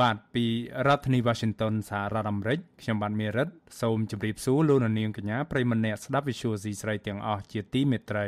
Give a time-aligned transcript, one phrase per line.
[0.00, 0.46] បាទពី
[0.86, 3.48] រដ្ឋធានី Washington សហរដ្ឋអាមេរិកខ្ញុំបាទមេរិត
[3.80, 8.26] សូមជម្រាបសួរលោកអ្នកនាងកញ្ញាប្រិយមិត្តអ្នកស្ដាប់ Vithu Azisari ទាំងអស់ជាទីមេត្រី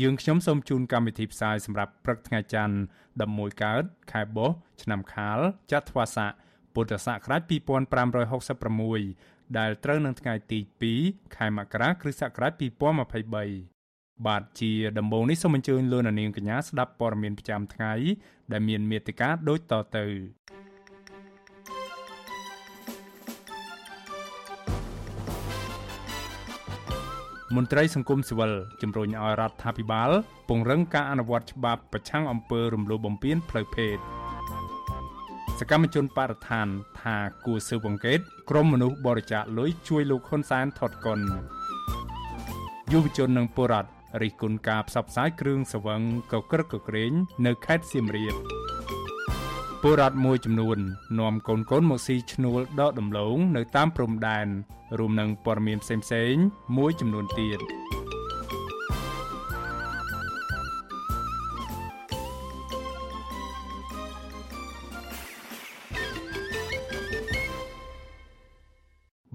[0.00, 2.76] យើងខ្ញុំសូមជូនកម្មវិធីផ្សាយសម្រាប់ព្រឹកថ្ងៃច័ន្ទ
[3.20, 5.38] 11កើតខែបុស្សឆ្នាំខាល
[5.72, 6.30] ចត្វាស័ក
[6.74, 7.42] ពុទ្ធសករាជ
[8.70, 10.58] 2566ដែលត្រូវនឹងថ្ងៃទី
[10.98, 17.92] 2ខែមករាគ្រិស្តសករាជ2023បាទជាដំបូងនេះសូមអញ្ជើញលោកនាងកញ្ញាស្ដាប់ព័ត៌មានប្រចាំថ្ងៃ
[18.52, 20.06] ដែលមានមេត្តាដូចតទៅ
[27.56, 28.52] មន្ត្រីសង្គមស៊ីវិល
[28.82, 30.10] ជំរុញឲ្យរដ្ឋាភិបាល
[30.48, 33.96] ពង្រឹងការអនុវត្តច្បាប់ប្រឆាំងអំពើរំលោភបំពានផ្លូវភេទ
[35.58, 36.66] សកម្មជនបរិស្ថាន
[37.00, 38.18] ថាគួរស៊ើបអង្កេត
[38.50, 41.20] ក្រុមមនុស្សបរិច្ចាគលុយជួយលោកហ៊ុនសែនថត់កុន
[42.92, 43.90] យុវជននិងពលរដ្ឋ
[44.22, 47.12] រិះគន់ការផ្សព្វផ្សាយគ្រឿងសង្វឹងកក្រឹកកក្រែង
[47.46, 48.34] នៅខេត្តសៀមរាប
[49.86, 50.78] ពលរដ្ឋមួយចំនួន
[51.18, 54.46] នាំកូនកូនមកស៊ីឈ្នួលដកដំឡូងនៅតាមព្រំដែន
[54.98, 56.44] រួមនឹងព័ត៌មានផ្សេងៗ
[56.76, 57.60] មួយចំនួនទៀត។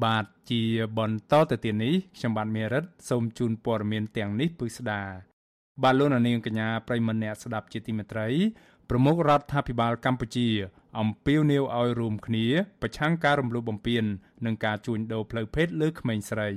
[0.03, 0.61] បាទជា
[0.97, 5.01] បន្តទៅទៀតនេះខ្ញុំបាទមេរិតសូមជូនព័ត៌មានទាំងនេះពិស្ដា
[5.83, 8.27] បាទលោកនាងកញ្ញាប្រិមម្នាក់ស្ដាប់ជាទីមេត្រី
[8.89, 10.47] ប្រមុខរដ្ឋាភិបាលកម្ពុជា
[10.99, 12.45] អំពាវនាវឲ្យរួមគ្នា
[12.81, 14.03] ប្រឆាំងការរំលោភបំពាន
[14.45, 16.49] និងការជួញដូរផ្លូវភេទលើក្មេងស្រី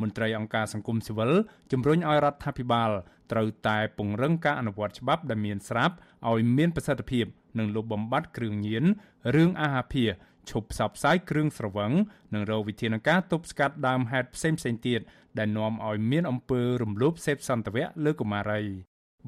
[0.00, 1.32] មន្ត្រីអង្គការសង្គមស៊ីវិល
[1.72, 2.90] ជំរុញឲ្យរដ្ឋាភិបាល
[3.32, 5.94] ត្រូវតែពង្រឹងការអនុវត្តច្បាប់ដែលមានស្រាប់
[6.30, 7.26] ឲ្យមានប្រសិទ្ធភាព
[7.58, 8.84] និងលុបបំបាត់គ្រឿងញៀន
[9.34, 10.04] រឿងអាហារភា
[10.50, 11.92] ឈប់ផ្សព្វផ្សាយគ្រឿងស្រវឹង
[12.34, 15.00] និងរកវិធានការទប់ស្កាត់ដើមហេតុផ្សេងផ្សេងទៀត
[15.38, 18.62] ដែលនាំឲ្យមានអំពើរំលោភសេពសន្តិវៈលើកុមារី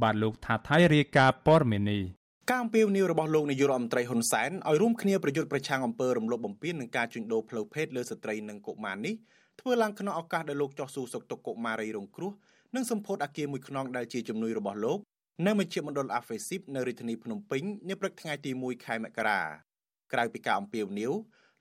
[0.03, 2.05] បាទលោកថាថៃរាយការណ៍ព័ត៌មាននេះ
[2.51, 9.15] ការអំពាវនាវរបស់លោកនាយករដ្ឋមន្ត្រីហ៊ុនសែនឲ្យរួមគ្នាប្រយុទ្ធប្រឆាំងអំពើរំលោភបំពាននិងការជួញដូរផ្លូវភេទលើស្ត្រីនិងកុមារនេះ
[9.61, 12.33] ធ្វើឡើងក្នុងឱកាសដែលលោកចោះសួរសុខទុក្ខកុមារីរងគ្រោះ
[12.75, 14.99] និងសម្ពោធអគារមួយខ្នងដែលជាជំនួយរបស់លោក
[15.47, 19.41] នៅមជ្ឈមណ្ឌលអាហ្វេស៊ីបនៅរាជធានីភ្នំពេញនាព្រឹកថ្ងៃទី1ខែមករា
[20.13, 21.13] ក្រៅពីការអំពាវនាវ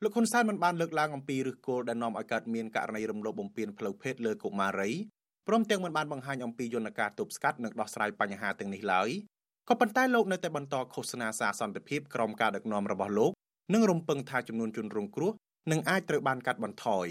[0.03, 4.91] លោកហ៊ុនសែនមិនបានលើកឡើងអំពីឫសគល់ដែលនាំឲ្យកើតមានករណីរំលោភបំពានផ្លូវភេទលើកុមារី
[5.47, 9.09] ព្រមទាំងមិនបានបង្ហាញអំពីយន្តការទប់ស្កាត់និងដោះស្រាយបញ្ហាទាំងនេះឡើយ
[9.69, 13.31] ក៏ប៉ុន្តែលោកនៅតែបន្តឃោសនាសារសន្តិភាពក្រោមការដឹកនាំរបស់លោក
[13.73, 15.31] និងរំពឹងថាចំនួនជនរងគ្រោះ
[15.71, 17.07] នឹងអាចត្រូវបានកាត់បន្ថយ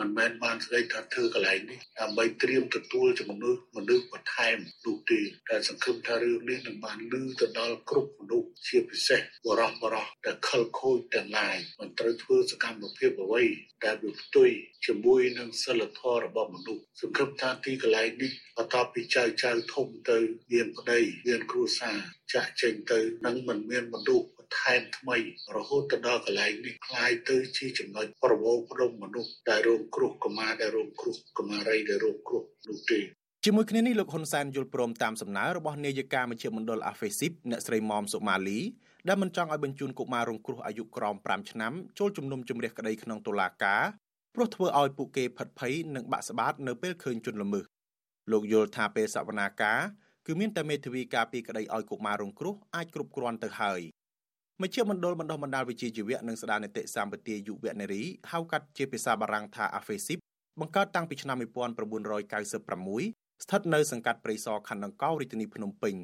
[0.00, 4.56] មិនមែនបានស្ដីថាធ្វើកន្លែងនេះដើម្បីត្រៀមទទួលជំនួសមនុស្សបន្ថែម
[4.86, 13.44] នោះទេតែសង្ឃឹមថារឿងនេះនឹងបានលឺទៅដល់គ្រប់មនុស្សជាពិសេសបរោះបរោះដែលខលខូចទាំងឡាយមិនត្រូវធ្វើសកម្មភាពអ្វី
[13.84, 14.50] ដែលវាផ្ទុយ
[14.86, 20.18] ជាមួយនឹងសិលធម៌របស់មនុស្សសង្ឃឹមថាទីកន្លែងនេះបន្ទាប់ពីចៅចៅធំទៅ
[20.52, 21.98] មានប្តីមានគ្រួសារ
[22.33, 24.27] ចាក់ចេញទៅនឹងមិនមានមនុស្ស
[24.59, 25.17] ថែមថ្មី
[25.55, 32.99] រហូតទៅដល់កន្លែងនេះคล้ายទៅជាចំណុចប្រមូលផ្ដុំមនុស្សដែលរងគ្រោះកុមារដែលរងគ្រោះកុមារីដែលរងគ្រោះនោះទេ
[33.45, 38.59] ជាមួយគ្នានេះលោកហ៊ុនសែនយល់ព្រមតាមសំណើរបស់នាយិកាមជ្ឈមណ្ឌលអាហ្វេស៊ីបអ្នកស្រីមុំសុម៉ាលី
[39.07, 43.83] ដែលមិនចង់ឲ្យបញ្ជូនកុមាររងគ្រោះអាយុក្រោម5ឆ្នាំចូលជំនុំជម្រះក្តីក្នុងតុលាការ
[44.35, 47.65] ព្រោះធ្វើឲ្យពួកគេផិតភ័យនិងបាក់ស្បាតនៅពេលឃើញជនល្មើស
[48.31, 49.79] លោកយល់ថាពេលសវនាការ
[50.32, 53.80] គឺមានតែមេធាវីការពីក្តីឲ្យកុមាររងគ្រោះអាចគ្រប់គ្រាន់ទៅហើយ
[54.62, 60.18] មជ្ឈមណ្ឌលបណ្ដុះបណ្ដាលវិជ្ជាជីវៈនិងស្ដារនីតិសម្បទាយុវនារីហៅកាត់ជាភាសាបារាំងថា AFESIP
[60.60, 62.52] បង្កើតតាំងពីឆ្នាំ1996
[63.44, 65.94] ស្ថិតនៅសង្កាត់ព្រៃសរខណ្ឌដង្កោរាជធានីភ្នំពេញ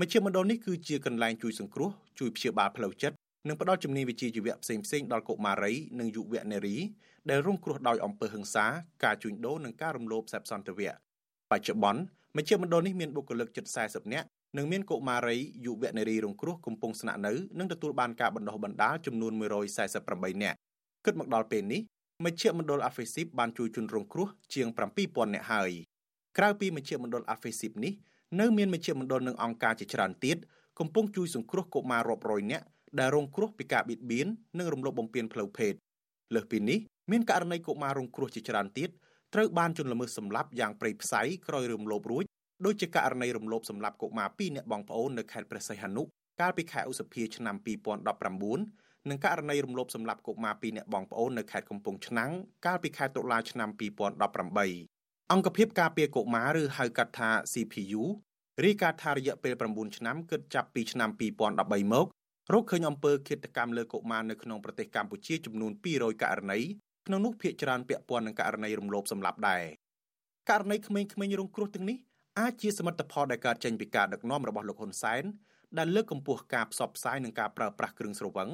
[0.00, 3.16] មជ្ឈមណ្ឌលនេះគឺជាកន្លែងជួយសង្គ្រោះជួយព្យាបាលផ្លូវចិត្ត
[3.48, 6.76] និងផ្ដល់ជំនាញវិជ្ជាជីវៈផ្សេងៗដល់កុមារីនិងយុវនារី
[7.30, 8.66] ដែលរងគ្រោះដោយអំពើហិង្សា
[9.04, 10.92] ការជួញដូរនិងការរំលោភសេពសន្តិវៈ
[11.50, 12.02] បច្ចុប្បន្ន
[12.36, 14.26] មជ្ឈមណ្ឌលនេះមានបុគ្គលិកជិត40នាក់
[14.56, 19.32] និងមានកុមារីយុវនារីរងគ្រោះកំពុងស្នាក់នៅនិងទទួលបានការបណ្ដុះបណ្ដាលចំនួន
[19.88, 20.56] 148នាក់
[21.04, 21.80] គិតមកដល់ពេលនេះ
[22.24, 24.68] មជ្ឈមណ្ឌលអាហ្វេស៊ីបបានជួយជនរងគ្រោះជាង
[25.02, 25.70] 7000នាក់ហើយ
[26.38, 27.92] ក្រៅពីមជ្ឈមណ្ឌលអាហ្វេស៊ីបនេះ
[28.40, 30.36] នៅមានមជ្ឈមណ្ឌលនិងអង្គការជាច្រើនទៀត
[30.78, 32.64] កំពុងជួយសង្គ្រោះកុមាររាប់រយនាក់
[32.98, 34.26] ដែលរងគ្រោះពីការបៀតបៀន
[34.58, 35.72] និងរំលោភបំពានផ្លូវភេទ
[36.34, 36.78] លើសពីនេះ
[37.10, 38.90] មានករណីកុមាររងគ្រោះជាច្រើនទៀត
[39.34, 42.24] ត្រូវបានជនល្មើសសម្លាប់យ៉ាងព្រៃផ្សៃក្រោយរំលោភរួច
[42.64, 46.02] ដូចជាករណីរំលោភសម្លាប់កុមារ2នាក់បងប្អូននៅខេត្តព្រះសីហនុ
[46.40, 47.56] កាលពីខែឧសភាឆ្នាំ
[48.32, 52.30] 2019នឹងករណីរំលោភសម្លាប់កុមារ2នាក់បងប្អូននៅខេត្តកំពង់ឆ្នាំង
[52.66, 53.68] កាលពីខែតុលាឆ្នាំ
[54.30, 58.02] 2018អង្គភាពការពារកុមារឬហៅកាត់ថា CPU
[58.64, 62.06] រាយការណ៍ថារយៈពេល9ឆ្នាំគិតចាប់ពីឆ្នាំ2013មក
[62.52, 66.60] រកឃើញអំពើឃាតកម្មលើកុមារនៅក្នុងប្រទេសកម្ពុជាចំនួន200ករណី
[67.06, 69.62] ក្នុងនោះភាគច្រើនពាក់ព័ន្ធនឹងករណីរំលោភសម្លាប់ដែរ
[70.50, 71.96] ករណីក្មេងៗរងគ្រោះទាំងនេះ
[72.40, 75.22] អាចជាសមិទ្ធផលដែលកើតចេញពីការដឹកនាំរបស់លោកហ៊ុនសែន
[75.78, 78.48] ដែលលើកកម្ពស់ការផ្សព្វផ្សាយនិងការប្រើប្រាស់គ្រឿងស្រវឹង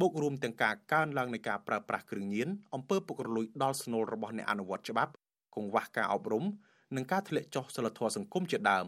[0.00, 5.12] បូករួមទាំងការកើនឡើងនៃការប្រើប្រាស់គ្រឿងញៀនអំពើពុករលួយដល់ស្នូលរបស់អ្នកអនុវត្តច្បាប់
[5.56, 6.44] កង្វះការអប់រំ
[6.96, 8.86] និងការធ្លាក់ចុះសិលធម៌សង្គមជាដើម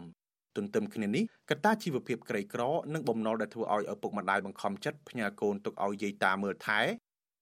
[0.57, 2.61] ទន្ទឹមគ្នានេះកត្តាជីវភាពក្រីក្រ
[2.93, 6.79] និងបំណុលដែលធ្វើឲ្យឪពុកម្ដាយបង្ខំចិត្តផ្ញើកូនទុកឲ្យយាយតាមើលថែ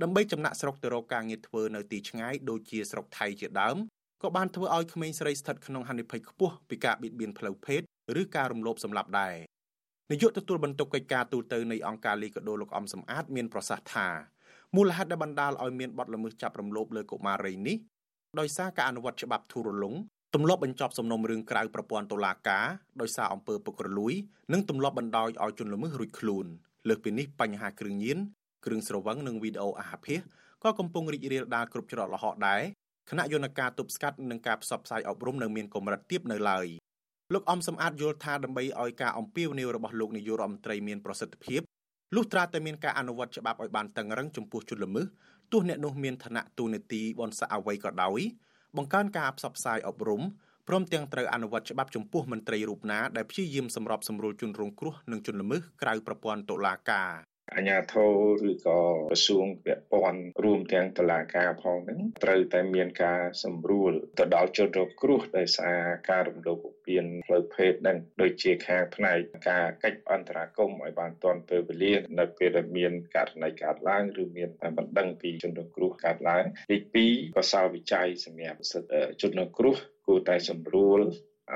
[0.01, 3.77] ដើម្បីចំណាក់ស្រុកទៅរកការងារធ្វើនៅទីឆ្ងាយដូចជាស្រុកថៃជាដើម
[4.23, 7.81] ក៏បានធ្វើឲ្យក្មេងស្រីស្ថិតក្នុងហានិភ័យខ្ពស់ពីការបៀតបៀនផ្លូវភេទ
[8.21, 9.35] ឬការរំលោភសម្លាប់ដែរ
[10.11, 14.07] នាយកទទួលបន្ទុកកិច្ចការទូតទៅនៃអង្គការលីកាដូលោកអំសំអាតមានប្រសាសន៍ថា
[14.75, 17.77] មូលហេតុដែលបណ្ដាលឲ្យមានបទល្មើសចាប់រំលោភលើកុមារីនេះ
[18.39, 19.95] ដោយសារការអនុវត្តច្បាប់ធូររលុង
[20.35, 22.65] ទម្លាប់បញ្ចប់សំណុំរឿងក្រៅប្រព័ន្ធតុលាការ
[23.01, 24.13] ដោយសារអំពើពុករលួយ
[24.53, 26.45] និងទម្លាប់បណ្ដោយឲ្យជនល្មើសរួចខ្លួន
[26.87, 28.17] លើសពីនេះបញ្ហាគ្រឿងញៀន
[28.65, 30.19] គ្រឿងស្រវឹងនិងវីដេអូអាហារភាស
[30.63, 32.61] ក៏កំពុងរីករាលដាលគ្រប់ច្រកល្ហកដែរ
[33.09, 36.67] គណៈយន្តការទប់ស្កាត់និងការផ្សព្វផ្សាយអប់រំនៅមានកម្រិតទាបនៅឡើយ
[37.33, 41.61] លោកអំសំអាតយល់ថាដើម្បីឲ្យការអំពាវនាវរបស់លោកនាយករដ្ឋមន្ត្រីមានប្រសិទ្ធភាព
[42.15, 45.05] លុះត្រាតែមានការអនុវត្តច្បាប់ឲ្យបានតឹងរឹងចំពោះជនល្មើស
[45.51, 48.21] ទោះអ្នកនោះមានឋានៈទូនាទីបនស័កអ្វីក៏ដោយ
[48.77, 50.21] បង្កើនការផ្សព្វផ្សាយអប់រំ
[50.67, 57.11] ព្រមទាំងត្រូវអនុវត្តច្បាប់ចំពោះមន្ត្រីរូបណាដែលព្យាយាមសម្របសម្រួលជនរងគ្រោះនិងជនល្មើសក្រៅប្រព័ន្ធតុលាការ
[57.55, 58.79] អាជ្ញាធរឬក៏
[59.09, 65.79] ក្រសួងពាក់ព័ន្ធរួមទាំងតុលាការផងហ្នឹងត្រូវតែមានការសម្រួលទៅដល់ជនរងគ្រោះដោយសារ
[66.09, 69.17] ការរំលោភបំពានផ្លូវភេទហ្នឹងដូចជាខាងផ្នែក
[69.49, 76.77] ការកិច្ចអន្តរាគមន៍ឲ្យបានទាន់ពេលវេលានៅពេលដែលមានករណីកើតឡើងឬមានបណ្ដឹងពីជនរងគ្រោះកើតឡើងទី
[77.21, 79.75] 2កសលវិច័យសម្រាប់សិទ្ធិជនរងគ្រោះ
[80.07, 81.01] គួរតែសម្រួល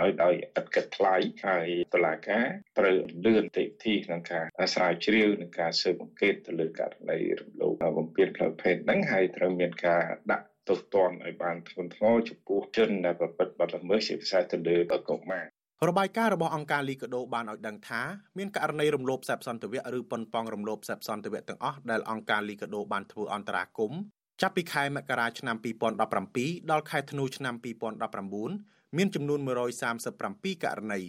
[0.01, 1.15] ឲ្យដោយឥតគិតថ្លៃ
[1.47, 2.45] ហើយតុលាការ
[2.77, 2.95] ត្រូវ
[3.25, 14.77] លឿនតិវិធីក្នុងការស្រាវជ្រាវនិងការស៊ើបអង្កេតទៅលើករណីរំលោភបំពានផ្លូវភេទហ្នឹងហើយត្រូវមានការដាក់ទោសទណ្ឌឲ្យបានធ្ងន់ធ្ងរចំពោះជនដែលប្រព្រឹត្តបទល្មើសជាពិសេសទៅលើ
[15.09, 15.45] កុមារ
[15.89, 18.01] របាយការណ៍របស់អង្គការលីកាដូបានឲ្យដឹងថា
[18.37, 23.99] មានករណីរំលោភសេពសន្តិវៈឬប៉ុនប៉ងរំលោភសេពសន្តិវៈទាំងអស់ដែលអង្គការលីកាដូបានធ្វើអន្តរាគមន៍
[24.41, 25.55] ចាប់ពីខែមករាឆ្នាំ
[26.13, 27.55] 2017ដល់ខែធ្នូឆ្នាំ
[28.19, 29.39] 2019 មានចំនួន
[30.01, 31.01] 137ករណី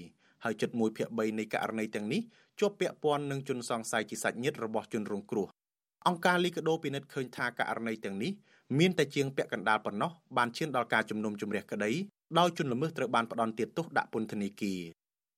[0.45, 2.21] ហើយជិត1ភាគ3នៃករណីទាំងនេះ
[2.61, 5.47] ជាប់ពាក់ព័ន្ធនឹងជនសង្ស័យជាសាច់ញាតិរបស់ជនរងគ្រោះ
[6.07, 8.33] អង្គការលីកាដូពិនិត្យឃើញថាករណីទាំងនេះ
[8.79, 11.91] មានតែជាងពាក់កណ្ដាលប៉ុណ្ណោះបានឈានដល់ការជំនុំជម្រះក្តី
[12.39, 14.81] ដោយជនល្មើសត្រូវបានផ្ដន់ទោសដាក់ពន្ធនាគារ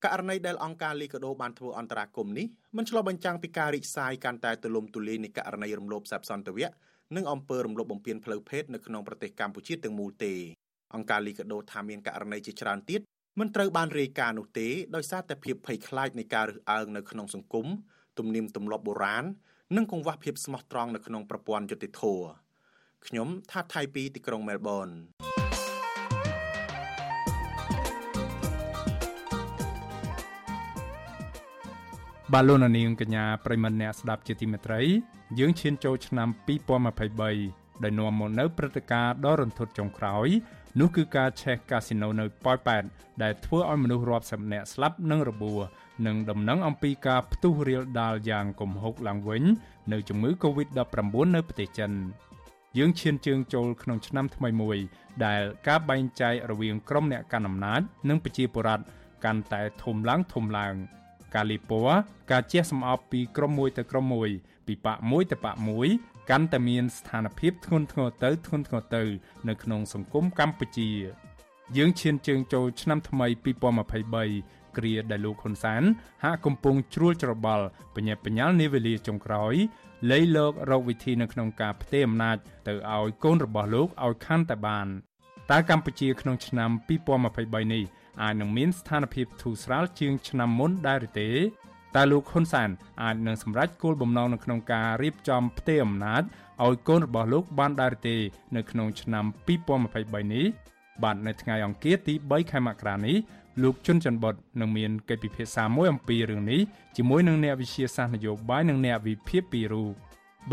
[0.05, 2.47] ករណីដែលអង្គការលីកាដូបានធ្វើអន្តរាគមន៍នេះ
[2.77, 6.69] មិនឆ្លុះបញ្ចាំងពីការរីកសាយកាន់តែទូលំទូលាយនៃករណីរំលោភសេពសន្តិវៈ
[7.15, 10.33] និងអំពើរំលោភបំពានផ្លូវភេទនៅក្នុងប្រទេសកម្ពុជាទាំងមូលទេ
[10.95, 13.01] អង្គការលីកាដូថាមានករណីជាច្រើនទៀត
[13.39, 17.67] មិនត្រូវបានរាយការណ៍នោះទេដោយសារតែភាពភ័យខ្លាចនៃការរើសអើងនៅក្នុងសង្គម
[18.17, 19.25] ទំនៀមទម្លាប់បុរាណ
[19.75, 22.03] និងកង្វះភាពស្មោះត្រង់នៅក្នុងប្រព័ន្ធយុតិធធ
[23.05, 24.87] ខ្ញុំថាថៃពីទីក្រុងមែលប៊ន
[32.33, 34.81] បាទលោកនាងកញ្ញាប្រិមមអ្នកស្ដាប់ជាទីមេត្រី
[35.39, 36.29] យើងឈានចូលឆ្នាំ
[37.07, 40.27] 2023ដែលនាំមកនៅព្រឹត្តិការណ៍ដ៏រន្ធត់ចុងក្រោយ
[40.79, 42.83] នោះគឺការឆេះកាស៊ីណូនៅប៉ោយប៉ែត
[43.23, 45.59] ដែលធ្វើឲ្យមនុស្សរាប់សិបនាក់ស្លាប់និងរបួស
[46.05, 49.43] និងដំណឹងអំពីការផ្ទុះរាលដាលយ៉ាងគំហុកឡើងវិញ
[49.91, 51.91] នៅជំងឺ Covid-19 នៅប្រទេសចិន
[52.77, 54.77] យើងឈានជើងចូលក្នុងឆ្នាំថ្មីមួយ
[55.25, 58.83] ដែលការបែងចែករវាងក្រុមអ្នកកាន់អំណាចនិងប្រជាពលរដ្ឋ
[59.25, 60.73] កាន់តែធំឡើងធំឡើង
[61.35, 61.97] ការលីពណ៌
[62.31, 64.29] ការជះសម្អប់ពីក្រុមមួយទៅក្រុមមួយ
[64.67, 65.87] ពីបកមួយទៅបកមួយ
[66.29, 69.03] កាន់តែមានស្ថានភាពធ្ងន់ធ្ងរទៅធ្ងន់ធ្ងរទៅ
[69.47, 70.89] នៅក្នុងសង្គមកម្ពុជា
[71.77, 73.27] យើងឈានជើងចូលឆ្នាំថ្មី
[73.97, 75.83] 2023គ្រាដែលលោកហ៊ុនសាន
[76.23, 79.53] ហាក់កំពុងជ្រួលច្របល់បញ្ញាបញ្ញាលនាវេលាចុងក្រោយ
[80.11, 84.87] លៃលោករកវិធីនៅក្នុងការផ្ទេរអំណាចទៅឲ្យកូនរបស់លោកឲ្យខាន់តែបាន
[85.51, 86.69] តើកម្ពុជាក្នុងឆ្នាំ
[87.21, 87.83] 2023នេះ
[88.21, 91.29] អាចនឹងមានស្ថានភាពធូរស្រាលជាងឆ្នាំមុនដែរឬទេ
[91.95, 92.69] តើលោកហ៊ុនសាន
[93.03, 96.23] អាចនឹងសម្រេចគោលបំណងនៅក្នុងការរៀបចំផ្ទេរអំណាច
[96.65, 98.17] ឲ្យកូនរបស់លោកបានដែរទេ
[98.55, 99.25] នៅក្នុងឆ្នាំ
[99.77, 100.45] 2023នេះ
[101.03, 103.17] បាទនៅថ្ងៃអង្គារទី3ខែមករានេះ
[103.63, 106.61] លោកជុនច័ន្ទបុតនឹងមានកិច្ចពិភាក្សាមួយអំពីរឿងនេះ
[106.97, 109.91] ជាមួយនឹងអ្នកវិទ្យាសាស្ត្រនយោបាយនិងអ្នកវិភាគពីរូប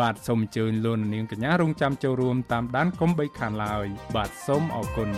[0.00, 5.10] បាទសូមអញ្ជើញលោកនាងកញ្ញារងចាំចូលរួមតាមដានកុំបីខានឡើយបាទសូមអរគុណ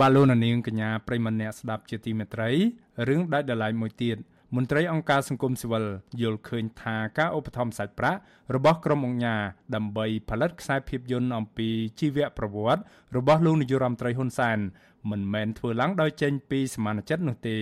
[0.00, 2.50] បាឡូណានាងកញ្ញាប្រិមម្នាក់ស្ដាប់ជាទីមេត្រី
[3.08, 4.16] រឿងដាច់ដライមួយទៀត
[4.56, 5.84] មន្ត្រីអង្គការសង្គមស៊ីវិល
[6.20, 8.20] យល់ឃើញថាការឧបត្ថម្ភសាច់ប្រាក់
[8.54, 9.42] របស់ក្រុមអង្គការ
[9.74, 11.68] ដើម្បីផលិតខ្សែភាពយន្តអំពី
[12.00, 12.82] ជីវប្រវត្តិ
[13.16, 14.58] របស់លោកនាយរដ្ឋមន្ត្រីហ៊ុនសែន
[15.10, 17.56] មិនមែនធ្វើឡើងដោយចេញពីសមានចិត្តនោះទេ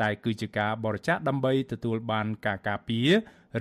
[0.00, 3.08] តែគឺជាការបរិច្ចាគដើម្បីទទួលបានការការពារ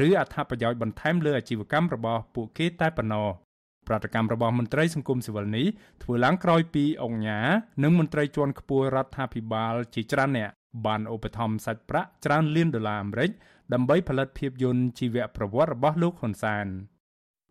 [0.07, 3.46] ឬអត្ថប្រយោជន៍បន្ថែមលើអាជីវកម្មរបស់ពួកគេតែប៉ុណ្ណោះ
[3.87, 5.67] ប្រតិកម្មរបស់មន្ត្រីសង្គមស៊ីវិលនេះ
[6.03, 7.47] ធ្វើឡើងក្រោយពីអង្គការ
[7.83, 10.49] និងមន្ត្រីជាន់ខ្ពស់រដ្ឋាភិបាលជាច្រើនអ្នក
[10.85, 13.31] បានឧបត្ថម្ភសាច់ប្រាក់ច្រើនលានដុល្លារអាមេរិក
[13.73, 16.67] ដើម្បីផលិតភាពយន្តជីវប្រវត្តិរបស់លោកហ៊ុនសែន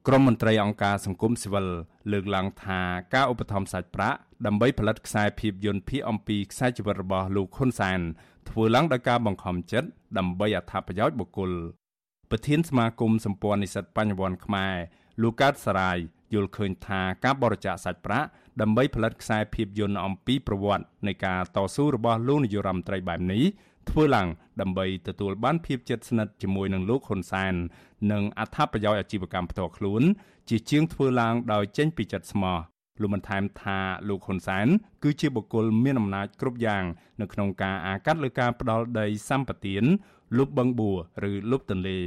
[0.06, 1.66] ក្រុមមន្ត្រីអង្គការសង្គមស៊ីវិល
[2.12, 2.80] លើកឡើងថា
[3.14, 8.00] ការឧបត្ថម្ភសាច់ប្រាក់ដើម្បីផលិតខ្សែភាពយន្តភាគអំពីខ្សែជីវិតរបស់លោកហ៊ុនសែន
[8.48, 9.88] ធ្វើឡើងដោយការបង្ខំចិត្ត
[10.18, 11.52] ដើម្បីអត្ថប្រយោជន៍បុគ្គល
[12.30, 14.74] ប្រធានសមាគមសម្ព័ន្ធនិស្សិតបញ្ញវន្តខ្មែរ
[15.22, 15.98] លោកកើតសរាយ
[16.34, 18.28] យល់ឃើញថាការបរិច្ចាគសាច់ប្រាក់
[18.60, 23.44] ដើម្បីផលិតខ្សែភាពយន្តអំពីប្រវត្តិនៃការតស៊ូរបស់លោកនាយរដ្ឋមន្ត្រីបែបនេះ
[23.90, 24.28] ធ្វើឡើង
[24.60, 27.54] ដើម្បីទទួលបានភាពជិតស្និទ្ធជាមួយនឹងលោកហ៊ុនសែន
[28.12, 30.02] និងអត្ថប្រយោជន៍អាជីវកម្មផ្ទាល់ខ្លួន
[30.48, 32.58] ជាជាងធ្វើឡើងដោយចេញពីចិត្តស្មោះ
[33.00, 33.78] លោកបានថែមថា
[34.08, 34.66] លោកហ៊ុនសែន
[35.02, 36.84] គឺជាបុគ្គលមានអំណាចគ្រប់យ៉ាង
[37.20, 39.74] នៅក្នុងការអាកាត់លើការផ្ដាល់ដីសម្បត្តិ
[40.38, 40.98] លុបបឹងបួរ
[41.30, 41.98] ឬលុបទន្លេ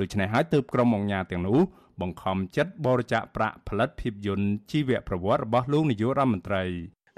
[0.00, 1.58] ដូច្នេះហើយទើបក្រុមអង្គការទាំងនោះ
[2.00, 6.64] បង្ខំចិត្តបរិច្ចាគប្រាក់ផលិតភាពយន្តជីវប្រវត្តិរបស់លោកនាយករដ្ឋមន្ត្រី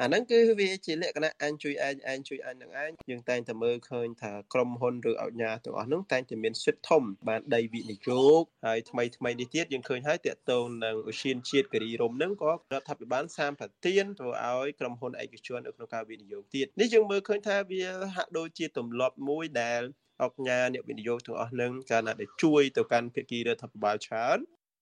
[0.02, 17.82] អាហ្នឹងគឺវាជាលក្ខណៈអញជួយឯងឯងជួយអញនឹងឯងយើងតែងតែមើលឃើញថាក្រុមហ៊ុនឬអង្គការទាំងអស់ហ្នឹងតែងតែមានសិទ្ធិធំបានដីវិនិយោគហើយថ្មីថ្មីនេះទៀតយើងឃើញហើយតាក់ទងនឹងឧស្សាហជាតិគិរីរំហ្នឹងក៏រដ្ឋាភិបាលសាមប្រទានធ្វើឲ្យក្រុមហ៊ុនឯកជននៅក្នុងការវិនិយោគទៀតនេះយើងមើលឃើញថាវា
[18.16, 19.82] ហាក់ដូចជាទម្លាប់មួយដែល
[20.22, 24.40] អង្គការអ្នកវិនិយោគទាំងអស់នឹងកាលណាដែលជួយទៅកាន់ភាគីរដ្ឋាភិបាលច្រើន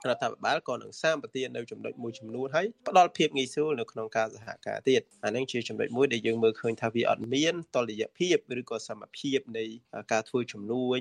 [0.09, 9.65] រដ្ឋាភិបាលក៏នឹងសាមប្រទាននៅចំណុចមួយចំនួនហើយផ្ដល់ភាពងាយស្រួលនៅក្នុងការសហការទៀតអានេះជាចំណុចមួយដែលយើងមើលឃើញថាវាអត់មានតលយៈភាពឬក៏សមភាពនៃ
[10.13, 11.01] ការធ្វើជំនួញ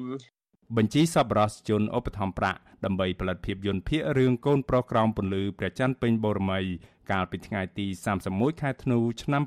[0.75, 6.59] បញ្ជីសប្បុរសជនឧបត្ថម្ភប្រាក់ដើម្បីផលិតភាពយន្តភាគរឿងកូនប្រុសក្រោមពន្លឺព្រះច័ន្ទពេញបូរមី
[7.11, 7.87] កាលពីថ្ងៃទី
[8.23, 9.43] 31ខែធ្នូឆ្នាំ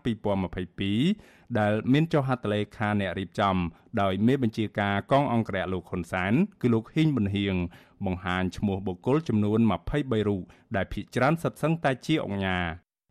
[0.76, 3.56] 2022ដែលមានចុះហត្ថលេខាអ្នករៀបចំ
[4.00, 7.56] ដោយមេបញ្ជាការកងអង្គរៈលោកហ៊ុនសានគឺលោកហ៊ីងប៊ុនហៀង
[8.06, 9.60] បង្ហាញឈ្មោះបុគ្គលចំនួន
[9.94, 10.42] 23រូប
[10.76, 12.58] ដែលភាគច្រើនសិតសឹងតែជាអង្គញា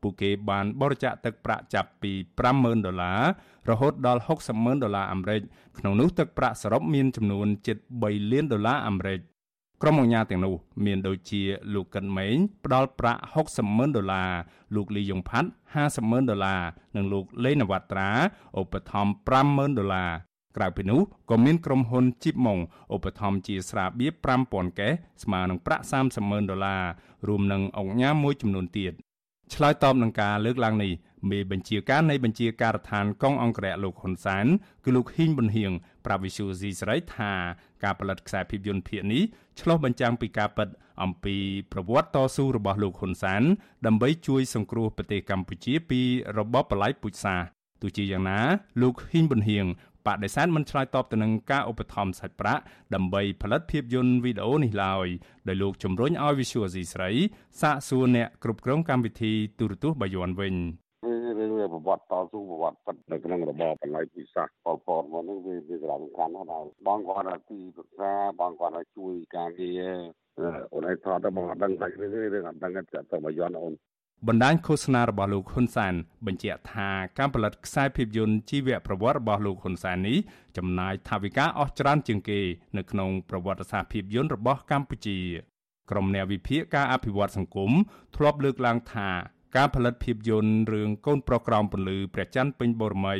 [0.01, 2.12] ពួកគេបានបរិច្ចាគទឹកប្រាក់ចាប់ពី
[2.50, 3.22] 50,000ដុល្លារ
[3.70, 5.41] រហូតដល់60,000ដុល្លារអាមេរិក
[5.77, 9.20] ក្នុងនោះទឹកប្រាក់សរុបមានចំនួនជិត3លានដុល្លារអាមេរិក
[9.82, 11.41] ក្រុមអង្គការទាំងនោះមានដូចជា
[11.74, 13.22] លោកកិនម៉េងផ្ដល់ប្រាក់
[13.60, 14.32] 60,000ដុល្លារ
[14.75, 15.50] លោកលីយ៉ុងផាត់
[15.89, 16.62] 50,000ដុល្លារ
[16.96, 18.10] និងលោកលេនវត្រា
[18.60, 20.12] ឧបត្ថម្ភ50,000ដុល្លារ
[20.58, 22.60] ក្រៅពីនោះក៏មានក្រុមហ៊ុនជីបម៉ុង
[22.96, 24.12] ឧបត្ថម្ភជាស្រាបៀរ
[24.46, 25.84] 5000កេសស្មើនឹងប្រាក់
[26.18, 26.84] 300,000ដុល្លារ
[27.27, 28.94] រួមនឹងអង្គការមួយចំនួនទៀត
[29.53, 30.91] ឆ្លើយតបនឹងការលើកឡើងនេះ
[31.29, 34.46] មេបញ្ជាការនៃបញ្ជាការដ្ឋានកងអង្គរៈលោកហ៊ុនសាន
[34.84, 35.72] គឺលោកហ៊ីងប៊ុនហៀង
[36.06, 37.34] ប្រាវិសុយស៊ីស្រីថា
[37.84, 39.24] ការផលិតខ្សែភាពយន្តភាគនេះ
[39.60, 40.68] ឆ្លុះបញ្ចាំងពីការពិត
[41.03, 41.36] អំពី
[41.72, 43.44] ប្រវត្តិតស៊ូរបស់លោកហ៊ុនសាន
[43.86, 46.01] ដើម្បីជួយសង្គ្រោះប្រទេសកម្ពុជាពី
[46.38, 47.46] របបបល្ល័ង្កពូជសាសន៍
[47.82, 48.39] ទោះជាយ៉ាងណា
[48.82, 49.65] លោកហ៊ីងប៊ុនហៀង
[50.10, 52.62] បដិសេធមិនឆ្លើយតបទៅនឹងការឧបត្ថម្ភសាច់ប្រាក់
[52.96, 55.08] ដើម្បីផលិតភាពយន្តវីដេអូនេះឡើយ
[55.48, 57.12] ដោយលោកជំរុញឲ្យ Visual Asia ស្រី
[57.62, 60.56] សាកសួរអ្នកគ្រប់គ្រងកម្មវិធីទូរទស្សន៍បាយ័នវិញ
[61.39, 69.92] រឿងប្រវត្តិតស៊ូប្រវត្តិពិតនៅក្នុងរបបបល័យពិសាសប៉ុលពតមកនេះវាវាសារៈសំខាន់ណាស់ដែរបងគាត់ថាទីប្រឹក្សាបងគាត់ថាជួយការងារ
[70.74, 73.74] អូនឯងថតទៅបងអត់ដឹងតែរឿងអត់ដឹងតែទៅបាយ័នអូន
[74.28, 75.94] បណ្ដាញឃោសនារបស់លោកហ៊ុនសាន
[76.26, 80.18] បញ្ជាក់ថាការផលិតខ្សែភាពយន្តជីវប្រវត្តិរបស់លោកហ៊ុនសាននេះ
[80.58, 82.40] ចំណាយថវិកាអស់ច្រើនជាងគេ
[82.78, 85.18] នៅក្នុងប្រវត្តិសាស្ត្រភាពយន្តរបស់កម្ពុជា
[85.92, 87.72] ក្រុមអ្នកវិភាគការអភិវឌ្ឍសង្គម
[88.16, 89.10] ធ្លាប់លើកឡើងថា
[89.58, 93.16] ការផលិតភាពយន្តរឿងកូនប្រុសក្រោមពន្លឺព្រះច័ន្ទពេញបូរមី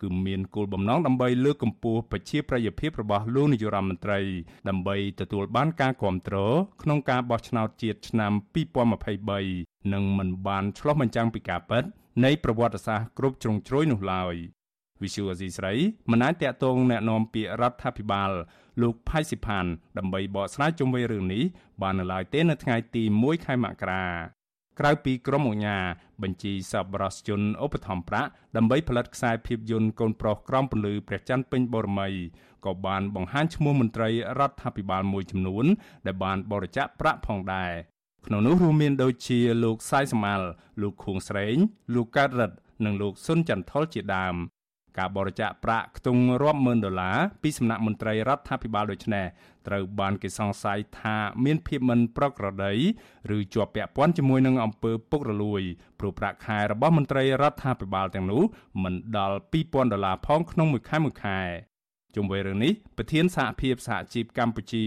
[0.00, 4.20] គឺមានគោលបំណងដើម្បីលើកកម្ពស់ប្រជាប្រិយភាពរបស់លោកនាយរដ្ឋមន្ត្រី
[4.68, 8.32] ដើម្បីទទួលបានការគ្រប់គ្រងក្នុងការបោះឆ្នោតជាតិឆ្នាំ
[9.04, 11.83] 2023 និងមិនបានឆ្លោះបញ្ចាំងពីការពិត
[12.25, 14.35] នៃប្រវត្តិសាស្ត្រគ្រប់ជ្រុងជ្រោយនោះឡើយ
[15.03, 15.73] វិសុវអសីស្រី
[16.11, 18.31] មិនអាចតាក់ទងแนะនាំពាក្យរដ្ឋាភិបាល
[18.81, 19.65] លោកផៃសិផាន
[19.97, 21.43] ដើម្បីបកស្រាយជុំវិញរឿងនេះ
[21.81, 24.05] បាននៅឡើយទេនៅថ្ងៃទី1ខែមករា
[24.79, 25.83] ក្រៅពីក្រុមអង្គការ
[26.21, 32.09] បញ្ជីសប្បុរសជនឧបត្ថម្ភប្រាក់ដើម្បីផលិតខ្សែភាពយន្តកូនប្រុសក្រំពន្លឺព្រះច័ន្ទពេញបូរមី
[32.65, 35.65] ក៏បានបង្ហាញឈ្មោះមន្ត្រីរដ្ឋាភិបាលមួយចំនួន
[36.05, 37.71] ដែលបានបរិច្ចាគប្រាក់ផងដែរ
[38.30, 40.46] ក្នុងនោះរួមមានដូចជាលោកសាយសមាល់
[40.82, 41.56] លោកខួងស្រេង
[41.94, 44.34] លោកកើតរិទ្ធនិងលោកសុនចន្ទថុលជាដើម
[44.98, 49.26] ការបរិច្ចាគប្រាក់ខ្ទង់រាប់ម៉ឺនដុល្លារពីសំណាក់មន្ត្រីរដ្ឋាភិបាលដូចនេះ
[49.66, 52.72] ត្រូវបានគេសង្ស័យថាមានភាពមិនប្រក្រតី
[53.36, 55.62] ឬជាប់ពាក់ព័ន្ធជាមួយនឹងអំពើពុករលួយ
[55.98, 58.42] ព្រោះប្រាក់ខែរបស់មន្ត្រីរដ្ឋាភិបាលទាំងនោះ
[58.82, 61.40] មិនដល់2000ដុល្លារផងក្នុងមួយខែមួយខែ
[62.14, 64.84] ជុំវិញរឿងនេះប្រធានសហភាពសហជីពកម្ពុជា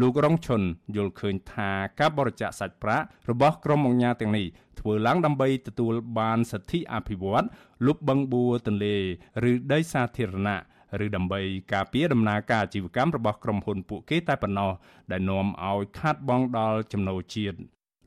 [0.00, 0.62] លោករងឈុន
[0.96, 1.70] យល់ឃើញថា
[2.00, 4.46] ការបរិច្ចាគសាច់ប្រាក់របស់ក្រុមអង្គការទាំងនេះ
[4.80, 7.44] ធ្វើឡើងដើម្បីទទួលបានសិទ្ធិអភិវឌ្ឍ
[7.86, 8.96] លុបបង្បួរទន្លេ
[9.50, 10.60] ឬដីសាធារណៈ
[11.04, 11.40] ឬដើម្បី
[11.72, 14.70] ការពារដំណើរការអាជីវកម្មរបស់ក្រុមហ៊ុនពួកគេតែប៉ុណ្ណោះ
[15.10, 17.58] ដែលនាំឲ្យខាតបង់ដល់ចំណូលជាតិ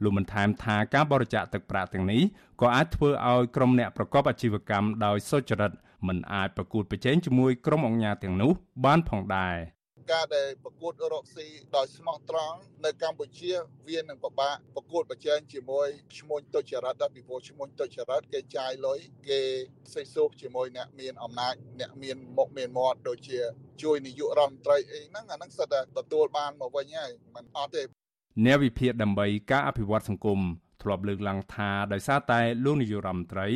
[0.04, 2.22] លោកបានថែមថាការបរិច្ចាគទឹកប្រាក់ទាំងនេះ
[2.62, 5.72] ក៏អាចធ្វើឲ្យក្រុមអ្នកប្រកបអាជីវកម្មដោយសុចរិត
[6.08, 8.52] មិនអាចប្រកួតប្រជែងជាមួយក្រុមអង្គការទាំងនោះ
[8.86, 9.58] បានផងដែរ
[10.12, 13.52] ការដែលប្រកួតរកស៊ីដោយស្មោះត្រង់នៅកម្ពុជា
[13.90, 19.40] វានឹងពិបាកប្រកួតប្រជែងជាមួយឈ្មោះទុច្ចរិតដែរពីព្រោះឈ្មោះទុច្ចរិតគេចាយលុយគេ
[19.94, 23.40] សេះសួរជាមួយអ្នកមានអំណាចអ្នកមានមុខមានមាត់ដូចជា
[23.84, 27.84] ជួយនាយករដ្ឋមន្ត្រីអីហ្នឹងអាហ្នឹងសិតតែទទួលបានមកវិញហើយมันអត់ទេ
[28.46, 30.40] អ្នកវិភាគដើម្បីការអភិវឌ្ឍសង្គម
[30.82, 33.48] ធ្លាប់លើកឡើងថាដោយសារតែលោកនាយករដ្ឋមន្ត្រី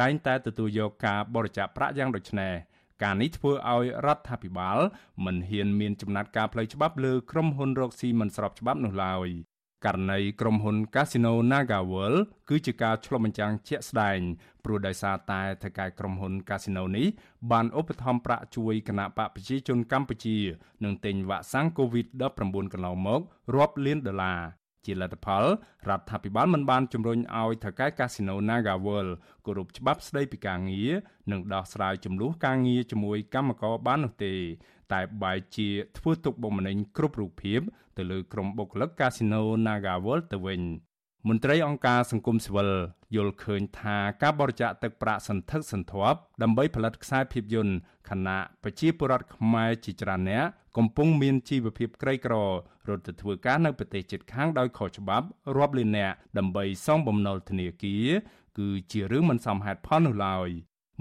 [0.00, 2.54] តែងតែទទួលយកការបរិច្ចាគប្រាក់យ៉ាងដូចនេះ
[3.02, 4.78] ការនេះធ្វើឲ្យរដ្ឋាភិបាល
[5.24, 9.28] មិនហ៊ានមានចំណាត់ការផ្លូវច្បាប់លើក្រុមហ៊ុនរកស៊ីមិនស្របច្បាប់នោះឡើយ
[9.86, 12.18] ករណីក្រុមហ៊ុន Casino NagaWorld
[12.48, 14.20] គឺជាការឆ្លុះបញ្ចាំងជាក់ស្ដែង
[14.64, 17.06] ព្រោះដោយសារតែថៅកែក្រុមហ៊ុន Casino នេះ
[17.50, 20.38] បានឧបត្ថម្ភប្រាក់ជួយគណៈបកប្រជាជនកម្ពុជា
[20.84, 23.20] នឹងទិញវ៉ាក់សាំង COVID-19 កន្លងមក
[23.54, 24.40] រាប់លានដុល្លារ
[24.86, 25.44] ជាលទ្ធផល
[25.88, 29.12] រដ្ឋាភិបាលមិនបានជំរុញឲ្យថៅកែកាស៊ីណូ Naga World
[29.46, 30.92] គោរពច្បាប់ស្តីពីការងារ
[31.30, 34.34] និងដោះស្រាយចំនួនការងារជាមួយកម្មករបាននោះទេ
[34.92, 35.68] តែបែរជា
[35.98, 37.60] ធ្វើទុកបុកម្នេញគ្រប់រូបភាព
[37.96, 40.60] ទៅលើក្រុមបុគ្គលិកកាស៊ីណូ Naga World ទៅវិញ
[41.28, 42.70] មន្ត្រីអង្គការសង្គមស៊ីវិល
[43.14, 47.74] យល់ឃើញថាការបរិច្ចាគទឹកប្រាក់សន្ធឹកសន្ធាប់ដើម្បីផលិតខ្សែភាពយន្ត
[48.10, 50.44] ខណៈប្រជាពលរដ្ឋខ្មែរជាច្រើនអ្នក
[50.76, 52.34] កំពុងមានជីវភាពក្រីក្រ
[52.88, 55.26] រត់ទៅធ្វើការនៅប្រទេសជិតខាងដោយខុសច្បាប់
[55.56, 58.08] រាប់លានអ្នកដើម្បីសងបំណុលធនាគារ
[58.58, 60.50] គឺជារឿងមិនសមហេតុផលនោះឡើយ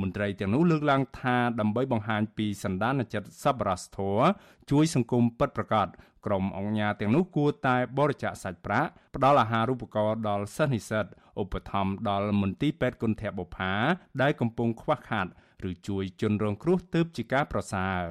[0.02, 4.26] មន្ត្រីទាំងនោះលើកឡើងថាដើម្បីបង្ហាញពីសន្តានចិត្តសប្បុរសធម៌
[4.72, 5.88] ជួយសង្គមពិតប្រាកដ
[6.26, 11.06] ក្រុមអង្គការទាំងនោះគួរតែបរិច្ចាគសាច់ប្រាក់ផ្ដល់អាហារូបករណ៍ដល់សិស្សនិស្សិត
[11.42, 13.74] ឧបត្ថម្ភដល់មន្ទីរពេទ្យគុណធបុប្ផា
[14.22, 15.28] ដែលកំពុងខ្វះខាត
[15.70, 18.02] ឬជួយជនរងគ្រោះទើបជាការប្រសើរ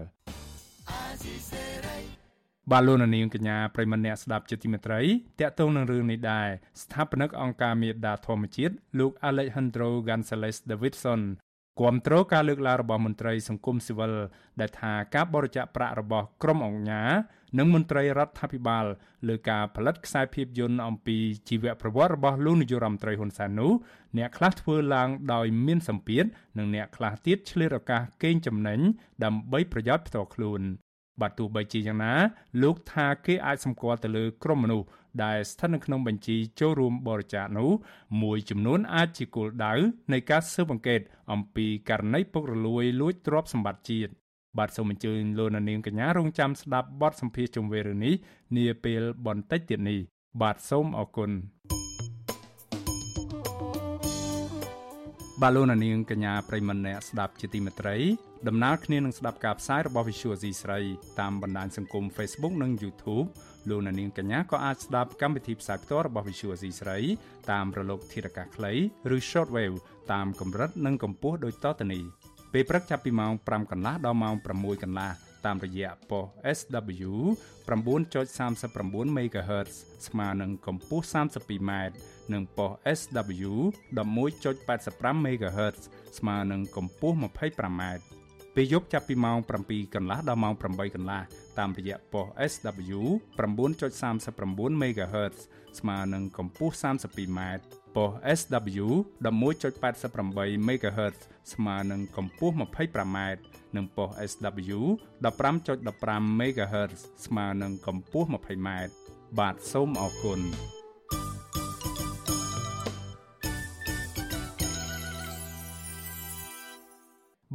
[2.73, 5.01] បាទលោកនាងកញ្ញាប្រិមម្នាក់ស្ដាប់ជាទីមេត្រី
[5.41, 6.49] តកតងនឹងរឿងនេះដែរ
[6.83, 11.21] ស្ថាបនិកអង្គការមេដាធម្មជាតិលោក Alejandro Gonzalez Davidson
[11.81, 14.13] គាំទ្រការលើកឡើងរបស់មន្ត្រីសង្គមស៊ីវិល
[14.61, 17.11] ដែលថាការបរិច្ចាគប្រាក់របស់ក្រុមអង្គការ
[17.59, 18.85] និងមន្ត្រីរដ្ឋាភិបាល
[19.29, 23.73] លើការផលិតខ្សែភាពយន្តអំពីជីវប្រវត្តិរបស់លោកនាយរដ្ឋមន្ត្រីហ៊ុនសែននោះ
[24.19, 26.25] អ្នកខ្លះធ្វើឡើងដោយមានសម្ពាធ
[26.59, 28.81] និងអ្នកខ្លះទៀតឆ្លៀតឱកាសកេងចំណេញ
[29.25, 30.63] ដើម្បីប្រយោជន៍ផ្ទាល់ខ្លួន
[31.21, 32.15] បាទទោះបីជាយ៉ាងណា
[32.63, 34.87] លោកថាគេអាចសម្គាល់ទៅលើក្រុមមនុស្ស
[35.25, 37.71] ដែលស្ថិតនៅក្នុងបញ្ជីចូលរួមបរិច្ចាគនោះ
[38.23, 39.75] មួយចំនួនអាចជាគោលដៅ
[40.13, 41.01] នៃការស៊ើបអង្កេត
[41.33, 44.13] អំពីករណីពុករលួយលួចទ្រព្យសម្បត្តិជាតិ
[44.59, 48.15] បាទសូមអញ្ជើញលោកនាងកញ្ញារងចាំស្ដាប់បទសម្ភាសន៍ជុំវិញរឿងនេះ
[48.57, 49.99] នាពេលបន្តិចទៀតនេះ
[50.43, 51.31] បាទសូមអរគុណ
[55.43, 57.97] បាទលោកនាងកញ្ញាប្រិមម្នាក់ស្ដាប់ជាទីមេត្រី
[58.49, 60.81] ដំណើរគ្នានឹងស្ដាប់ការផ្សាយរបស់ Visual C ស្រី
[61.21, 63.27] តាមបណ្ដាញសង្គម Facebook និង YouTube
[63.69, 66.99] លោកនាងកញ្ញាក៏អាចស្ដាប់កម្មវិធីផ្សាយផ្ទាល់របស់ Visual C ស្រី
[67.51, 68.73] តាមរលកធាតុអាកាសខ្លី
[69.15, 69.77] ឬ Shortwave
[70.13, 72.03] តាមកម្រិតនិងកម្ពស់ដូចតទៅនេះ
[72.53, 76.25] ពេលព្រឹកចាប់ពីម៉ោង5កន្លះដល់ម៉ោង6កន្លះ តាមរយៈប៉ុស
[76.59, 77.13] SW
[77.69, 79.71] 9.39 MHz
[80.07, 81.73] ស្មើនឹងកម្ពស់ 32m
[82.33, 83.53] និងប៉ុស SW
[83.99, 85.79] 11.85 MHz
[86.19, 87.83] ស្មើនឹងកម្ពស់ 25m
[88.55, 91.23] ពេលយប់ចាប់ពីម៉ោង7កន្លះដល់ម៉ោង8កន្លះ
[91.59, 93.01] តាមរយៈប៉ុស SW
[93.39, 95.37] 9.39 MHz
[95.79, 97.41] ស្មើនឹងកម្ពស់ 32m
[97.99, 98.87] ប៉ុស SW
[99.25, 101.17] 11.88 MHz
[101.53, 103.19] ស្មើនឹងកម្ពស់ 25m
[103.77, 104.79] និងប៉ុស SW
[105.25, 106.93] 15.15 MHz
[107.27, 108.69] ស្មើនឹងកម្ពស់ 20m
[109.39, 110.41] បាទសូមអរគុណ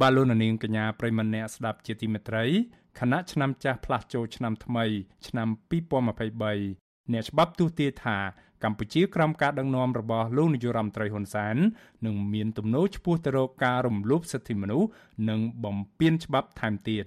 [0.00, 2.44] បាទលោកនាងកញ្ញាប្រិមម្នាក់ស្ដាប់ជាទីមេត្រី
[3.00, 4.84] ខណៈឆ្នាំចាស់ផ្លាស់ចូលឆ្នាំថ្មី
[5.26, 8.18] ឆ្នាំ2023អ្នកច្បាប់ទូទាយថា
[8.64, 11.56] កម្ពុជាក្រោមការដឹកនាំរបស់លោកនាយរដ្ឋមន្ត្រីហ៊ុនសែន
[12.06, 14.88] នឹងមានទំនោរឆ្ពោះទៅរកការរំលោភសិទ្ធិមនុស្ស
[15.28, 17.04] និងបំពានច្បាប់ថែមទៀត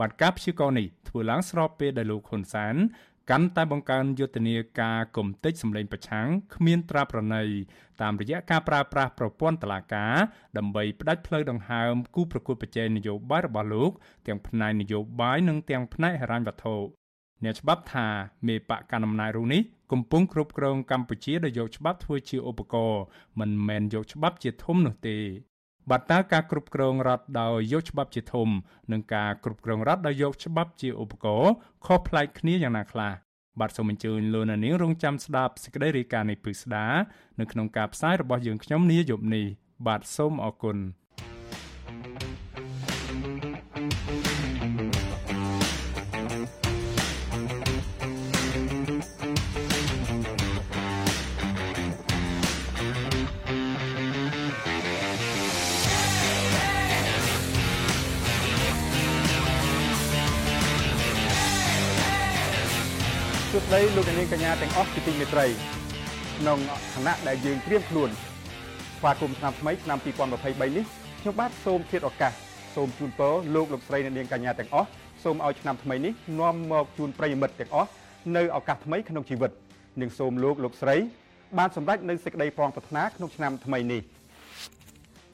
[0.00, 2.76] បាទការព្យាករណ៍នេះធ្វើឡើងស្របពេលដែលលោកហ៊ុនសែន
[3.30, 7.42] កាន់តែបង្កើនយុទ្ធនាការគំតិចសម្លេងប្រឆាំងគ្មានត្រាប្រណី
[8.02, 10.14] តាមរយៈការប្រើប្រាស់ប្រព័ន្ធតុលាការ
[10.58, 13.90] ដើម្បីផ្ដាច់ផ្លូវដង្ហើមគូប្រកួតប្រជែងនយោបាយរបស់លោក
[14.26, 16.76] ទាំងផ្នែកនយោបាយនិងទាំងផ្នែកហិរញ្ញវត្ថុ
[17.44, 18.06] អ្នកច្បាប់ថា
[18.48, 23.02] មេបកកណ្ដាលអំណាចរូបនេះ កំពុងគ្រប់គ្រងកម្ពុជាដោយយកច្បាប់ធ្វើជាឧបករណ៍
[23.40, 25.18] មិនមែនយកច្បាប់ជាធំនោះទេ
[25.90, 28.48] បាត់តើការគ្រប់គ្រងរដ្ឋដោយយកច្បាប់ជាធំ
[28.92, 31.52] និងការគ្រប់គ្រងរដ្ឋដោយយកច្បាប់ជាឧបករណ៍
[31.86, 33.12] ខុសប្លែកគ្នាយ៉ាងណាខ្លះ
[33.60, 36.86] បាទសូមអញ្ជើញលោកនាងរងចាំស្ដាប់សេចក្តីរាយការណ៍នេះពិស្ដា
[37.40, 39.46] នៅក្នុងការផ្សាយរបស់យើងខ្ញុំនាយប់នេះ
[39.86, 40.78] បាទសូមអរគុណ
[63.64, 65.46] សួស្តីលោកនាងកញ្ញាទាំងអស់ជាទីមេត្រី
[66.38, 66.58] ក្នុង
[66.94, 68.10] ឋានៈដែលយើងត្រៀមខ្លួន
[68.98, 70.84] ស្វាគមន៍ឆ្នាំថ្មីឆ្នាំ2023នេះ
[71.20, 72.32] ខ្ញុំបាទសូមធាតឱកាស
[72.74, 74.88] សូមជូនពរលោកលោកស្រីនាងកញ្ញាទាំងអស់
[75.24, 77.90] សូមឲ្យឆ្នាំថ្មីនេះនាំមកជូនប្រិយមិត្តទាំងអស់
[78.36, 79.50] នៅឱកាសថ្មីក្នុងជីវិត
[80.00, 80.96] និងសូមលោកលោកស្រី
[81.58, 84.00] បានសម្រេចនៅសេចក្តីប្រងប្រាថ្នាក្នុងឆ្នាំថ្មីនេះ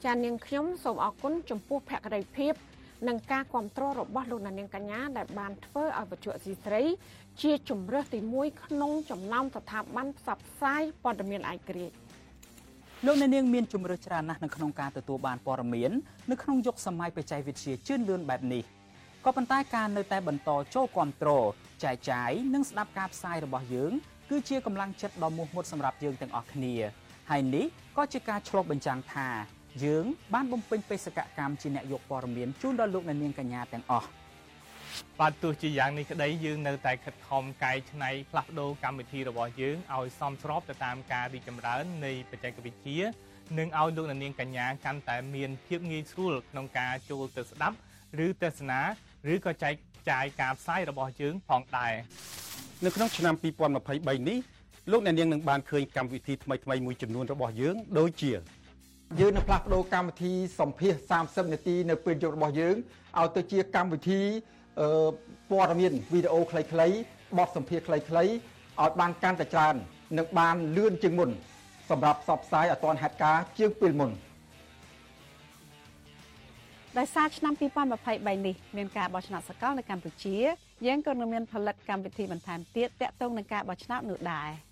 [0.05, 2.53] ចានាងខ្ញុំសូមអរគុណចំពោះភក្ដីភាព
[3.07, 6.81] និងការគ្រប់គ្រងរបស់លោកនាងកញ្ញាដែលបានធ្វើឲ្យបច្ចុប្បន្នស៊ីស្រី
[7.39, 11.95] ជាជំរើសទី1ក្នុងចំណោមស្ថាប័នផ្សព្វផ្សាយព័ត៌មានឯករាជ្យ
[13.05, 15.91] លោកអ្នកនាងមានជំរើសច្រើនណាស់នៅក្នុងការទទួលបានព័ត៌មាន
[16.31, 18.63] នៅក្នុងយុគសម័យបច្ចេកវិទ្យាជឿនលឿនបែបនេះ
[19.25, 21.45] ក៏ប៉ុន្តែការនៅតែបន្តចូលគ្រប់គ្រង
[21.83, 23.91] ចែកចាយនិងស្ដាប់ការផ្សាយរបស់យើង
[24.29, 26.73] គឺជាកម្លាំងចិត្តដ៏មោះមុតសម្រាប់យើងទាំងអស់គ្នា
[27.29, 27.65] ហើយនេះ
[27.97, 29.27] ក៏ជាការឆ្លុះបញ្ចាំងថា
[29.85, 34.07] យើងបានបំពេញបេសកកម្មជាអ្នកយកព័ត៌មានជូនដល់លោកអ្នកនាងកញ្ញាទាំងអស់
[35.19, 42.99] បាទទោះជាយ៉ាងនេះក្តីយើងនៅតែខិតខំកែច្នៃផ្លាស់ប្ដូរកម្មវិធីរបស់យើងឲ្យសមស្របទៅតាមការរីកចម្រើននៃបច្ចេកវិទ្យា
[43.59, 47.75] និងឲ្យលោកអ្នកនាងកញ្ញាកាន់តែមានភាពងាយស្រួលក្នុងការចូលទៅស្ដាប់
[48.25, 48.79] ឬទស្សនា
[49.33, 49.73] ឬក៏ចែក
[50.09, 51.93] ចាយការផ្សាយរបស់យើងផងដែរ
[52.85, 54.37] នៅក្នុងឆ្នាំ2023នេះ
[54.91, 58.31] លោកអ្នកនាងនឹងបានឃើញកម្មវិធីថ្មីៗមួយចំនួនរបស់យើងដូចជា
[59.19, 62.75] យើងនឹងផ្លាស់ប្ដូរកម្មវិធីសម្ភាស30នាទីនៅពេលយប់របស់យើង
[63.19, 64.21] ឲ្យទៅជាកម្មវិធី
[65.51, 66.95] ព័ត៌មានវីដេអូខ្លីៗ
[67.37, 68.29] បទសម្ភាសខ្លីៗឲ្យ
[68.99, 69.75] បានកាន់តែច្រើន
[70.17, 71.29] និងបានលឿនជាងមុន
[71.89, 74.11] សម្រាប់ផ្សព្វផ្សាយឲ្យទាន់ហេតុការណ៍ជាងពេលមុន
[76.97, 80.37] ដោយសារឆ្នាំ2023នេះមានការបោះឆ្នោតសកលនៅកម្ពុជា
[80.85, 84.49] យើងក៏នឹងមានផលិតកម្មវិធីបន្ថែមទៀតទាក់ទងនឹងការបោះឆ្នោតនោះដែរ។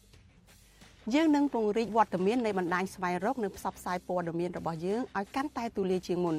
[1.16, 6.36] យើងនឹងពង្រីកវត្តមាននៃបណ្ដាញស្វែងរកនិងផ្សព្វផ្សាយព័ត៌មានរបស់យើងឲ្យកាន់តែទូលាយជាងមុន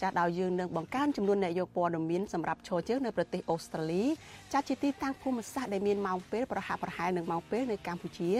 [0.00, 4.04] ចាស់ដោយយើងនឹងបង្កើនចំនួនអ្នកយកព័ត៌មានសម្រាប់ឈរជើងនៅប្រទេសអូស្ត្រាលី
[4.52, 8.32] ចាស់ជាទីតាំងភូមិសាស្ត្រដែលមានម៉ោងពេលប្រហាក់ប្រហែលនឹងម៉ោងពេលនៅកម្ពុជា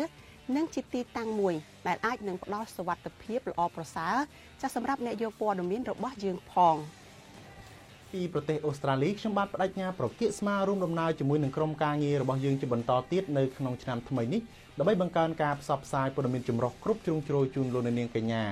[0.56, 1.54] និងជាទីតាំងមួយ
[1.86, 4.16] ដែលអាចនឹងផ្ដល់សុវត្ថិភាពល្អប្រសើរ
[4.60, 6.76] ចាស់សម្រាប់អ្នកយកព័ត៌មានរបស់យើងផង
[8.12, 14.40] ពីប្រទេសអូស្ត្រាលីខ្ញុំបាទបដិញ្ញាប្រគៀកស្មាររួមដំណើរជាមួយនឹងក្រុមការងាររបស់យើងជាបន្តទៀតនៅក្នុងឆ្នាំថ្មីនេះ
[14.78, 18.44] ដើម្បីបង្កើនការផ្សព្វផ្សាយព័ត៌មានចម្រុះគ្រប់ជ្រុងជ្រោយជូនលោកអ្នកនាងកញ្ញា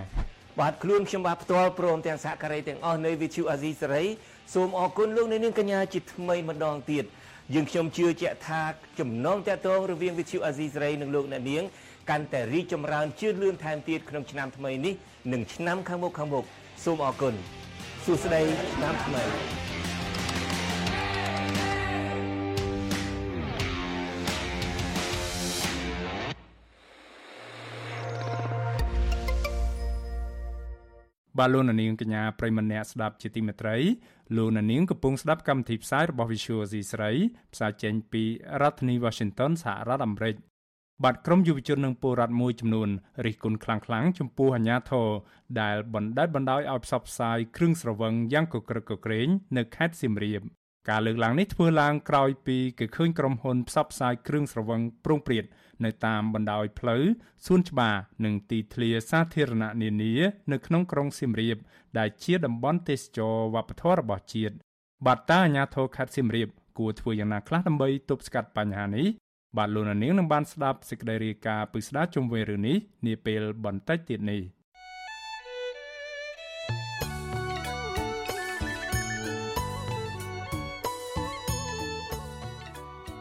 [0.61, 4.05] បាទខ្លួនខ្ញុំបាទផ្ទាល់ព្រមទាំងសហការីទាំងអស់នៅ VTV អាស៊ីសេរី
[4.55, 7.05] សូមអរគុណលោកអ្នកនាងកញ្ញាជាថ្មីម្ដងទៀត
[7.55, 8.63] យើងខ្ញុំជឿជាក់ថា
[9.01, 11.65] ចំណងតាក់ទងរវាង VTV អាស៊ីសេរីនិងលោកអ្នកនាង
[12.11, 14.95] កាន់តែរីកចម្រើនជឿនលឿនថែមទៀតក្នុងឆ្នាំថ្មីនេះ
[15.33, 16.45] និងឆ្នាំខាងមុខខាងមុខ
[16.85, 17.35] សូមអរគុណ
[18.05, 18.43] សួស្តី
[18.75, 19.78] ឆ្នាំថ្មី
[31.39, 33.77] បាទលោកនាងកញ្ញាប្រិមម្នាក់ស្ដាប់ជាទីមេត្រី
[34.37, 37.11] លោកនាងកំពុងស្ដាប់កម្មវិធីផ្សាយរបស់ Visual C ស្រី
[37.55, 38.23] ផ្សាយចេញពី
[38.63, 40.35] រដ្ឋធានី Washington សហរដ្ឋអាមេរិក
[41.05, 42.89] បាទក្រមយុវជននិងពលរដ្ឋមួយចំនួន
[43.27, 45.09] រិះគន់ខ្លាំងៗចំពោះអាញាធរ
[45.61, 50.43] ដែលបណ្ដេតបណ្ដោយឲ្យផ្សព្វផ្សាយគ្រឿងស្រវឹងយ៉ាងកក្រឹកកក្រែងនៅខេត្តសៀមរាប
[50.91, 55.45] ការលើកឡើងនេះធ្វើឡើងក្រោយពីគេឃើញក្រុមហ៊ុនផ្សព្វផ្សាយគ្រឿងស្រវឹងប្រងព្រាត
[55.85, 57.03] នៅតាមបណ្ដោយផ្លូវ
[57.47, 60.15] សួនច្បារនិងទីធ្លាសាធារណៈនានា
[60.53, 61.57] នៅក្នុងក្រុងសៀមរាប
[61.99, 64.55] ដែលជាតំបន់ទេសចរវប្បធម៌របស់ជាតិ
[65.07, 69.07] បាត់តាអាញាធរខេត្តសៀមរាបគួរធ្វើយ៉ាងណាខ្លះដើម្បីទប់ស្កាត់បញ្ហានេះ
[69.57, 74.43] បាទលោកនាងនឹងបានស្ដាប់សេចក្តីរាយការណ៍ពីស្ដារជុំវិញរឿងនេះនាពេលបន្តិចទៀតនេះ។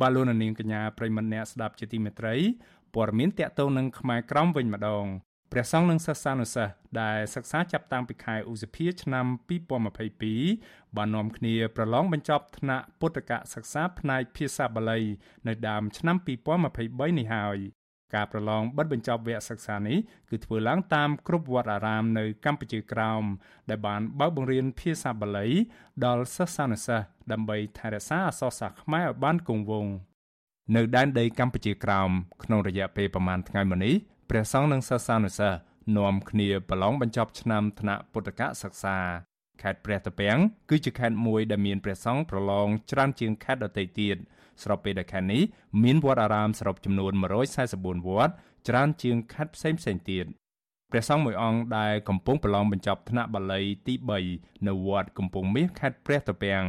[0.00, 2.34] បាទលោកនាងកញ្ញាប្រិមម្នាក់ស្ដាប់ជាទីមេត្រី
[2.94, 5.06] ព័ត៌មានតកតងនឹងខ្មែរក្រមវិញម្ដង
[5.52, 9.26] ព្រះសង្ឃនិងសិស្សានុសិស្សដែលសិក្សាចាប់តាំងពីខែឧសភាឆ្នាំ
[10.26, 15.00] 2022បាននាំគ្នាប្រឡងបញ្ចប់ថ្នាក់ពុទ្ធកសិក្សាផ្នែកភាសាបាលី
[15.46, 17.58] នៅដើមឆ្នាំ2023នេះហើយ
[18.14, 19.98] ការប្រឡងបិទបញ្ចប់វគ្គសិក្សានេះ
[20.30, 23.22] គឺធ្វើឡើងតាមគ្រប់វត្តអារាមនៅកម្ពុជាក្រោម
[23.70, 25.48] ដែលបានបើកបង្រៀនភាសាបាលី
[26.04, 29.92] ដល់សិស្សានុសិស្សដើម្បីថែរក្សាអក្សរសាស្ត្រខ្មែរឲ្យបានគង់វង្ស
[30.76, 32.10] នៅដែនដីកម្ពុជាក្រោម
[32.44, 33.94] ក្នុងរយៈពេលប្រមាណថ្ងៃមុននេះ
[34.30, 35.58] ព្រះសង្ឃនិងសិស្សានុសិស្ស
[35.96, 38.98] នាំគ្នាប្រឡងបញ្ចប់ឆ្នាំថ្នាក់ពុទ្ធកសិក្សា
[39.62, 40.38] ខេត្តព្រះត្រពាំង
[40.70, 44.16] គឺជាខេត្តមួយដែលមានព្រះសង្ឃប្រឡងច្រើនជាងខេត្តដទៃទៀត
[44.62, 45.42] ស្របពេលដែលខេត្តនេះ
[45.84, 47.12] មានវត្តអារាមសរុបចំនួន
[47.60, 48.32] 144វត្ត
[48.68, 50.26] ច្រើនជាងខេត្តផ្សេងផ្សេងទៀត
[50.90, 53.94] ព្រះសង្ឃមួយអង្គដែលកំពុងប្រឡងបញ្ចប់ថ្នាក់បាលីទី
[54.30, 56.64] 3នៅវត្តកំពង់មាសខេត្តព្រះត្រពាំង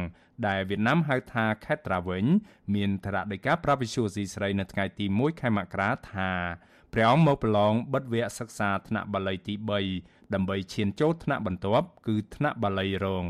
[0.46, 2.24] ដែលវៀតណាមហៅថាខេត្តត្រាវិញ
[2.74, 6.30] មានថ្នាក់ដីកាប្រាវិសុយស៊ីស្រីនៅថ្ងៃទី1ខែមករាថា
[6.92, 9.54] ព្រះអង្គមកប្រឡងបិទវគ្គសិក្សាថ្នាក់បាលីទី
[9.92, 13.24] 3 ដើម្បីឈានចូលថ្នាក់បន្ទាប់គឺថ្នាក់បាលីរង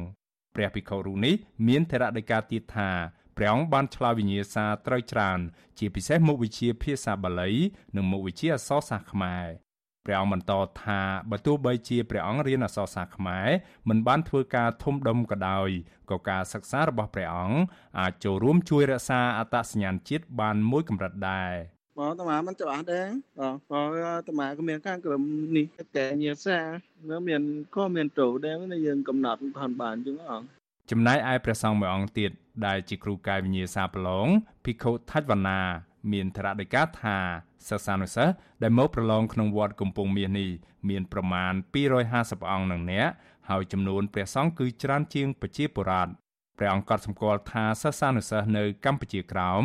[0.54, 1.34] ព្រះភិក្ខុរូបនេះ
[1.68, 2.90] មានថេរដីកាទៀតថា
[3.36, 5.38] ព្រះអង្គបានឆ្លើយវិញ្ញាសាត្រូវច្រើន
[5.78, 7.52] ជាពិសេសមុខវិជ្ជាភាសាបាលី
[7.96, 9.46] និងមុខវិជ្ជាអក្សរសាស្ត្រខ្មែរ
[10.04, 13.48] ព្រះអង្គបន្តថាបើទោះបីជាព្រះអង្គរៀនអក្សរសាស្ត្រខ្មែរ
[13.88, 15.68] មិនបានធ្វើការធំដុំក៏ដោយ
[16.10, 17.58] ក៏ការសិក្សារបស់ព្រះអង្គ
[18.00, 21.54] អាចចូលរួមជួយរក្សាអត្តសញ្ញាណជាតិបានមួយកម្រិតដែរ
[21.98, 23.08] បងតាមាមិនច្បាស់ដែរ
[23.38, 23.88] បងបង
[24.28, 25.22] តាមាក៏មានការក្រុម
[25.56, 26.58] នេះតែញាសា
[27.10, 27.42] នៅមាន
[27.74, 28.56] ក៏មានត្រូវដែរ
[28.86, 30.42] យើងកំណត់ផងបានចឹងអង
[30.90, 32.30] ចំណែកឯព្រះសង្ឃមួយអង្គទៀត
[32.66, 34.28] ដែលជាគ្រូកាយវិញ្ញាសាប្រឡង
[34.64, 35.60] ភិក្ខុថាច់វណ្ណា
[36.12, 37.16] មានធរណដីកាថា
[37.68, 40.50] សិស្សានុសិស្សដែលមកប្រឡងក្នុងវត្តកំពង់មាសនេះ
[40.88, 41.52] មានប្រមាណ
[42.02, 43.08] 250អង្គនឹងអ្នក
[43.48, 46.12] ហើយចំនួនព្រះសង្ឃគឺច្រើនជាងប្រជាពលរដ្ឋ
[46.58, 49.64] ព្រះអង្គកត់សម្គាល់ថាសិស្សានុសិស្សនៅកម្ពុជាក្រោម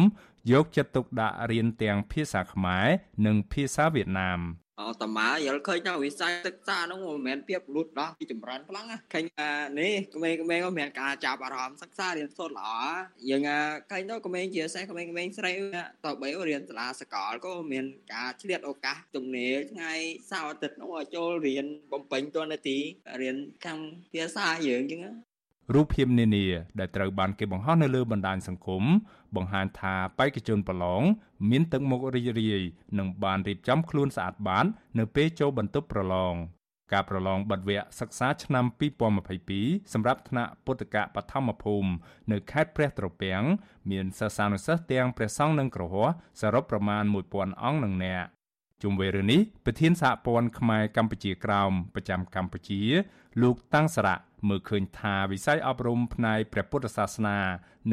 [0.51, 2.87] យកចិត្តទុកដាក់រៀនទាំងភាសាខ្មែរ
[3.25, 4.41] និងភាសាវៀតណាម
[4.81, 9.23] អតមាយល់ឃើញថាវិស័យសិក្សាហ្នឹងមិនមែនពីពលុតដោះពីចម្រើនខ្លាំងឃើញ
[9.79, 12.69] នេះក្មេងៗក៏មានការចាប់អារម្មណ៍សិក្សារៀនសូត្រល្អ
[13.29, 13.41] យើង
[13.91, 15.51] ឃើញទៅក្មេងជាពិសេសក្មេងៗស្រី
[16.05, 19.93] តបីរៀនសាលាសកលក៏មានការឆ្លៀតឱកាសទំនេរថ្ងៃ
[20.31, 22.77] សៅរ៍អាទិត្យនោះឲ្យចូលរៀនបំពេញតួនាទី
[23.21, 23.79] រៀនខាង
[24.13, 25.01] ភាសាយើងចឹង
[25.73, 26.45] រូបភាពនានា
[26.79, 28.83] ដែលត្រូវបានគេបង្ហោះនៅលើបណ្ដាញសង្គម
[29.35, 31.03] បង្ហាញថាបេក្ខជនប្រឡង
[31.49, 32.61] មានទឹកមុខរីករាយ
[32.97, 34.65] និងបានរៀបចំខ្លួនស្អាតបាត
[34.99, 36.35] នៅពេលចូលបន្ទប់ប្រឡង
[36.93, 38.65] ការប្រឡងបិទវគ្គសិក្សាឆ្នាំ
[39.29, 41.91] 2022សម្រាប់ថ្នាក់ពុទ្ធកបឋមភូមិ
[42.31, 43.43] នៅខេត្តព្រះត្រពាំង
[43.91, 48.27] មានសិស្សានុសិស្សទាំងព្រះសង្ឃនិងគ្រហស្ថសរុបប្រមាណ1000អង្គនឹងនាក់
[48.81, 52.81] ជុំវិញរឿងនេះប្រធានសហព័ន្ធខ្មែរកម្ពុជាក្រោមប្រចាំកម្ពុជា
[53.41, 57.37] លោកតាំងសារៈ មើលឃើញថាវិស័យអប់រំផ្នែកព្រះពុទ្ធសាសនា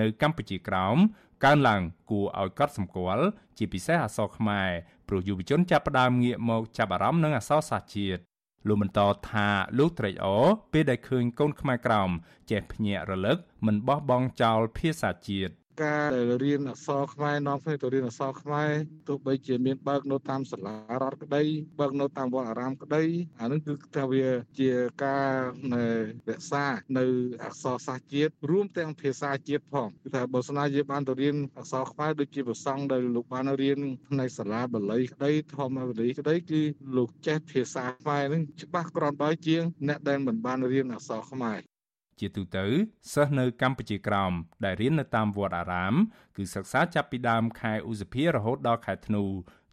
[0.00, 0.96] នៅកម្ពុជាក្រោម
[1.44, 3.26] កើនឡើងគួរឲ្យកត់សម្គាល់
[3.58, 4.70] ជាពិសេសអក្សរខ្មែរ
[5.08, 8.22] ព្រោះយុវជនចាប់ផ្ដើមងាកមកចាប់អារម្មណ៍នឹងអក្សរសាស្ត្រជាតិ
[8.68, 12.10] លោកបន្តថាលោកត្រេកអរពេលដែលឃើញកូនខ្មែរក្រោម
[12.50, 15.52] ចេះភ្ញាក់រលឹកមិនបោះបង់ចោលភាសាជាតិ
[15.83, 18.70] ការដែលរៀនអក្សរខ្មែរនាំគ្នាទៅរៀនអក្សរខ្មែរ
[19.09, 21.42] ទោះបីជាមានបើកនៅតាមសាលារដ្ឋក្តី
[21.80, 23.02] បើកនៅតាមវត្តអារាមក្តី
[23.40, 24.26] អានឹងគឺថាវា
[24.61, 24.70] ជា
[25.04, 25.33] ការ
[26.30, 26.64] រក្សា
[26.98, 27.04] នៅ
[27.44, 36.62] អក្សរសាស្ត្រជាតិរួមទាំងភាសាជាតិផងគឺថាបើស្នាយើងបានទៅរៀនអក្សរខ្មែរដូចជាប្រសង់ដែលលោកបានរៀនផ្នែកសាលាបាលីក្តីធម្មបាលីក្តីគឺ
[36.96, 41.61] លោកចេះភាសាខ្មែរនឹងច្បាស់គ្រាន់បើជាងអ្នកដែលមិនបានរៀនអក្សរខ្មែរ
[42.20, 42.66] ជាទូទៅ
[43.12, 44.33] សិស្សនៅកម្ពុជាក្រោម
[44.64, 45.94] ដែលរៀននៅតាមវត្តអារាម
[46.37, 49.24] គឺសិក្សាចាប់ពីដើមខែឧសភារហូតដល់ខែធ្នូ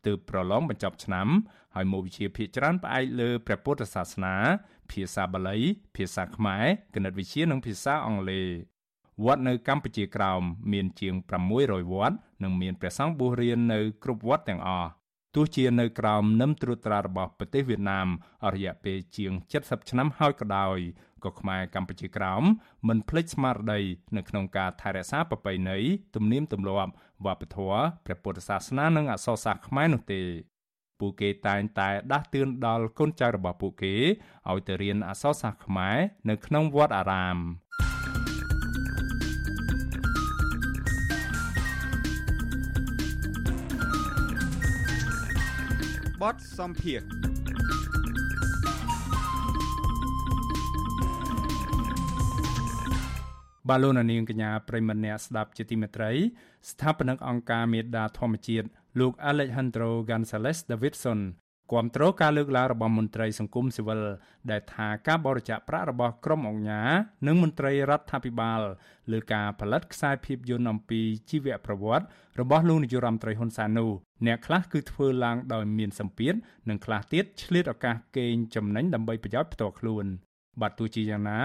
[0.05, 1.27] ទើបប្រឡងបញ្ចប់ឆ្នាំ
[1.75, 4.35] ហើយមុខវិជ្ជាភាគច្រើនផ្អែកលើព្រះពុទ្ធសាសនា
[4.91, 5.57] ភាសាបាលី
[5.95, 8.47] ភាសាខ្មែរគណិតវិទ្យានិងភាសាអង់គ្លេស
[9.25, 10.41] វត្តនៅកម្ពុជាក្រោម
[10.73, 11.13] មានជាង
[11.53, 14.91] 600វត្តនិងមានព្រះសង្ឃបួសរៀននៅគ្រប់វត្តទាំងអស់ទ
[15.35, 18.07] ទោះជានៅក្រោមនឹមត្រួតត្រារបស់ប្រទេសវៀតណាម
[18.45, 19.31] អរិយៈពេលជាង
[19.61, 20.77] 70ឆ្នាំហើយក៏ដោយ
[21.25, 22.43] ក៏ខ្មែរកម្ពុជាក្រោម
[22.87, 23.79] មិនភ្លេចស្មារតី
[24.17, 25.77] នៅក្នុងការថែរក្សាប្រពៃណី
[26.15, 26.91] ទំនៀមទម្លាប់
[27.25, 30.21] វប្បធម៌ព្រះពុទ្ធសាសនានិងអក្សរសាស្ត្រខ្មែរនោះទេ
[30.99, 33.95] ពួកគេតែងតែដាស់តឿនដល់កូនចៅរបស់ពួកគេ
[34.49, 35.97] ឲ្យទៅរៀនអក្សរសាស្ត្រខ្មែរ
[36.29, 37.37] នៅក្នុងវត្តអារាម
[46.21, 47.26] បទសំភារ
[53.69, 56.11] បាឡូណានាងកញ្ញាប្រិមម្នាក់ស្ដាប់ជាទីមេត្រី
[56.69, 58.67] ស្ថាបនិកអង្គការមេដាធម្មជាតិ
[58.99, 61.19] លោក Alejandro Gonzalez Davidson
[61.71, 64.01] គាំទ្រការលើកឡើងរបស់មន្ត្រីសង្គមស៊ីវិល
[64.51, 66.91] ដែលថាការបរិច្ចាគប្រាក់របស់ក្រុមអង្គការ
[67.27, 68.61] និងមន្ត្រីរដ្ឋាភិបាល
[69.11, 72.05] លើការផលិតខ្សែភាពយន្តអំពីជីវប្រវត្តិ
[72.41, 73.91] របស់លោកនាយរដ្ឋមន្ត្រីហ៊ុនសែននោះ
[74.25, 76.33] អ្នកខ្លះគឺធ្វើឡើងដោយមានសម្ពាធ
[76.69, 80.05] និងខ្លះទៀតឆ្លៀតឱកាសកេងចំណេញដើម្បីប្រយោជន៍ផ្ទាល់ខ្លួន
[80.61, 81.39] បាទទោះជាយ៉ាងណា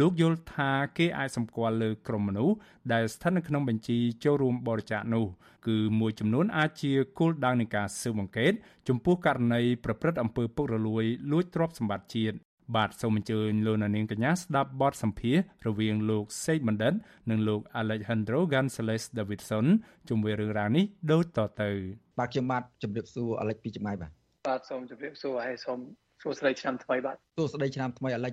[0.00, 2.56] លោកយល់ថាគេអាចសម្គាល់លើក្រុមមនុស្ស
[2.92, 5.26] ដែលស្ថិតនៅក្នុងបញ្ជីចូលរួមបរិច្ចាគនោះ
[5.66, 8.52] គឺមួយចំនួនអាចជាគោលដៅនៃការស៊ើបអង្កេត
[8.88, 12.36] ចំពោះករណីប្រព្រឹត្តអំពើពុករលួយលួចទ្រព្យសម្បត្តិជាតិ
[12.76, 16.94] បាទសូមអញ្ជើញលោកនាងកញ្ញាស្ដាប់បទសម្ភាសរវាងលោកសេកបណ្ឌិត
[17.30, 19.66] និងលោក Alejandro Gonzalez Davidson
[20.08, 21.70] ជុំវិញរឿងរ៉ាវនេះដូចតទៅ
[22.18, 24.10] បាទខ្ញុំបាទជម្រាបសួរអាលិចពីចម្ងាយបាទ
[24.48, 25.78] បាទសូមជម្រាបសួរហើយសូម
[26.22, 28.32] សួស្តីឆ្នាំថ្មីបាទសួស្តីឆ្នាំថ្មីអាលិច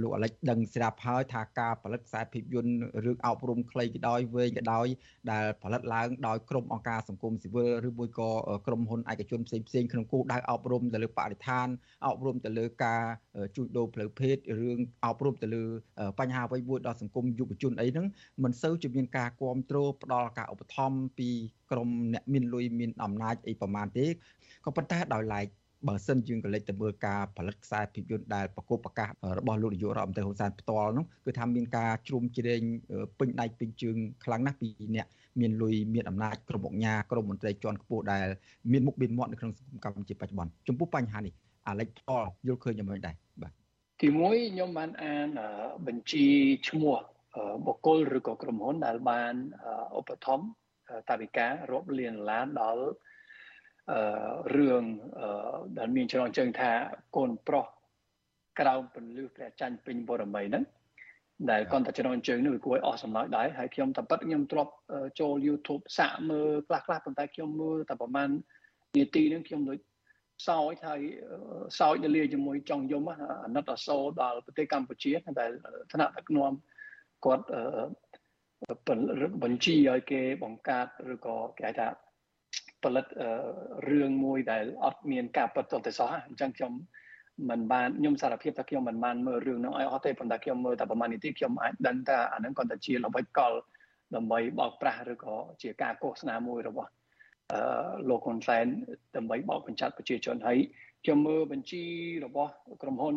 [0.00, 2.72] លោកអាលិចដឹងស្រាប់ហើយថាការផលិតខ្សែភាពយន្ត
[3.04, 4.86] រឿងអប់រំខ្លីក៏ដោយវែងក៏ដោយ
[5.32, 8.30] ដែលផលិតឡើងដោយក្រុមអង្គការសង្គមស៊ីវិលឬមួយក៏
[8.66, 11.68] ក្រុមហ៊ុនឯកជនផ្សេងផ្សេងក្នុងគោលដៅអប់រំទៅលើបរិស្ថាន
[12.06, 13.02] អប់រំទៅលើការ
[13.56, 15.64] ជួញដូរផ្លូវភេទរឿងអប់រំទៅលើ
[16.18, 18.06] បញ្ហាអ្វីមួយដល់សង្គមយុវជនអីហ្នឹង
[18.44, 21.30] មិនសូវជាមានការគ្រប់គ្រងផ្ដល់ការឧបត្ថម្ភពី
[21.70, 24.06] ក្រុមអ្នកមានលុយមានអំណាចអីប្រមាណទេ
[24.64, 25.46] ក៏ប៉ុន្តែដោយឡែក
[25.86, 32.62] បើសិនយើងក៏លេចទៅមើលការផលិតខ្សែភាពយន្តដែលប្រកបប្រកាសរបស់លោកនាយករដ្ឋមន្ត្រីហ៊ុនសែនផ្ទាល់នោះគឺថាមានការជ្រុំជ្រែង
[33.18, 35.06] ពេញដៃពេញជើងខ្លាំងណាស់ពីអ្នក
[35.40, 38.26] មានលុយមានអំណាចក្រុមអង្គការក្រុមមន្ត្រីជាន់ខ្ពស់ដែល
[38.72, 41.34] មានមុខមានមាត់នៅក្នុងសង្គមកម្ពុជាបច្ចុប្បន្នចំពោះបញ្ហានេះ
[41.68, 43.52] អាលិចផ្ទាល់យល់ឃើញយ៉ាងម៉េចដែរបាទ
[44.02, 45.28] ទីមួយខ្ញុំបានអាន
[45.86, 46.26] បញ្ជី
[46.68, 46.96] ឈ្មោះ
[47.66, 49.34] បុគ្គលឬក៏ក្រុមហ៊ុនដែលបាន
[49.98, 50.46] ឧបត្ថម្ភ
[51.10, 52.84] តាវិការរាប់លានដុល្លារដល់
[54.56, 54.84] រឿង
[55.78, 56.72] ដែលមានចំណងជើងថា
[57.16, 57.66] កូនប្រុស
[58.60, 60.64] ក្រៅពន្លឺព្រះច័ន្ទពេញបរមីហ្នឹង
[61.50, 64.68] ដែលគាត់តែចំណងជើងនេះវាគួរឲ្យអស់សំណើចដែរហើយខ្ញុំតែប៉ិតខ្ញុំទ្រប
[65.20, 68.30] ចូល YouTube សាកមើលខ្លះខ្លះប៉ុន្តែខ្ញុំមើលតែប្រហែល
[68.96, 69.78] នាទីហ្នឹងខ្ញុំដូច
[70.48, 71.00] សោចហើយ
[71.78, 73.02] សោចទៅលាជាមួយចង់យំ
[73.44, 75.46] អាណិតអសូរដល់ប្រទេសកម្ពុជាតែ
[75.92, 76.52] ថ្នាក់ដឹកនាំ
[77.24, 77.44] គាត់
[79.42, 81.88] បញ្ជីឲ្យគេបង្កើតឬក៏គេហៅថា
[82.84, 83.06] ផលិត
[83.88, 86.72] រឿងមួយដែលអត់មានការពិតទៅសោះអញ្ចឹងខ្ញុំ
[87.50, 93.52] មិនបានខ្ញុំសារភាពថាខ្ញុំមិនបានមើលរឿងនោះឲ្យអស់ទេប៉ុន្តែខ្ញុំមើលតែប្រហែលនាទីខ្ញុំអាចដឹងថាអានឹងគាត់តែជាល្បិចកល
[94.14, 96.90] ដើម្បីបោកប្រាស់ឬក៏ជាការកោសនាមួយរបស់
[97.52, 97.60] អឺ
[98.08, 98.66] លោកហ៊ុនសែន
[99.16, 100.58] ដើម្បីបោកបញ្ឆាត់ប្រជាជនហើយ
[101.04, 101.82] ខ្ញុំមើលបញ្ជី
[102.24, 102.50] របស់
[102.82, 103.14] ក្រុមហ៊ុន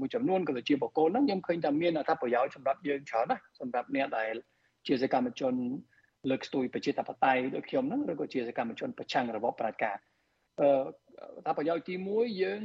[0.00, 4.34] មួយចំនួនក៏ដូចជាបកគោហ្នឹងខ្ញុំឃើញថាមានអត្ថប្រយោជន៍សម្រាប់យើងច្រើនណាស់សម្រាប់អ្នកដែល
[4.86, 5.54] ជាសកម្មជន
[6.28, 9.96] លើកស្ទួយប្រជាធិបតេយ្យដូចខ្ញុំហ្នឹងឬក៏ជាសកម្មជនប្រឆាំងរបបផ្ដាច់ការ
[10.60, 10.68] អឺ
[11.46, 12.62] ថាប្រយោជន៍ទី1យើង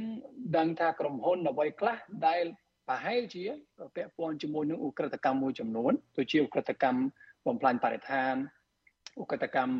[0.56, 2.44] ដឹងថាក្រុមហ៊ុនអ្វីខ្លះដែល
[2.88, 3.44] ប្រហែលជា
[3.96, 7.00] ពាក់ព័ន្ធជាមួយនឹងឧក្រិដ្ឋកម្មមួយចំនួនដូចជាឧក្រិដ្ឋកម្ម
[7.46, 8.34] បំផ្លាញបរិស្ថាន
[9.22, 9.72] ឧក្រិដ្ឋកម្ម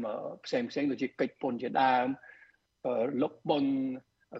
[0.44, 2.06] ផ្សេងផ្សេងដូចជាកិច្ចពន្ធជាដើម
[3.22, 3.64] លុបបុន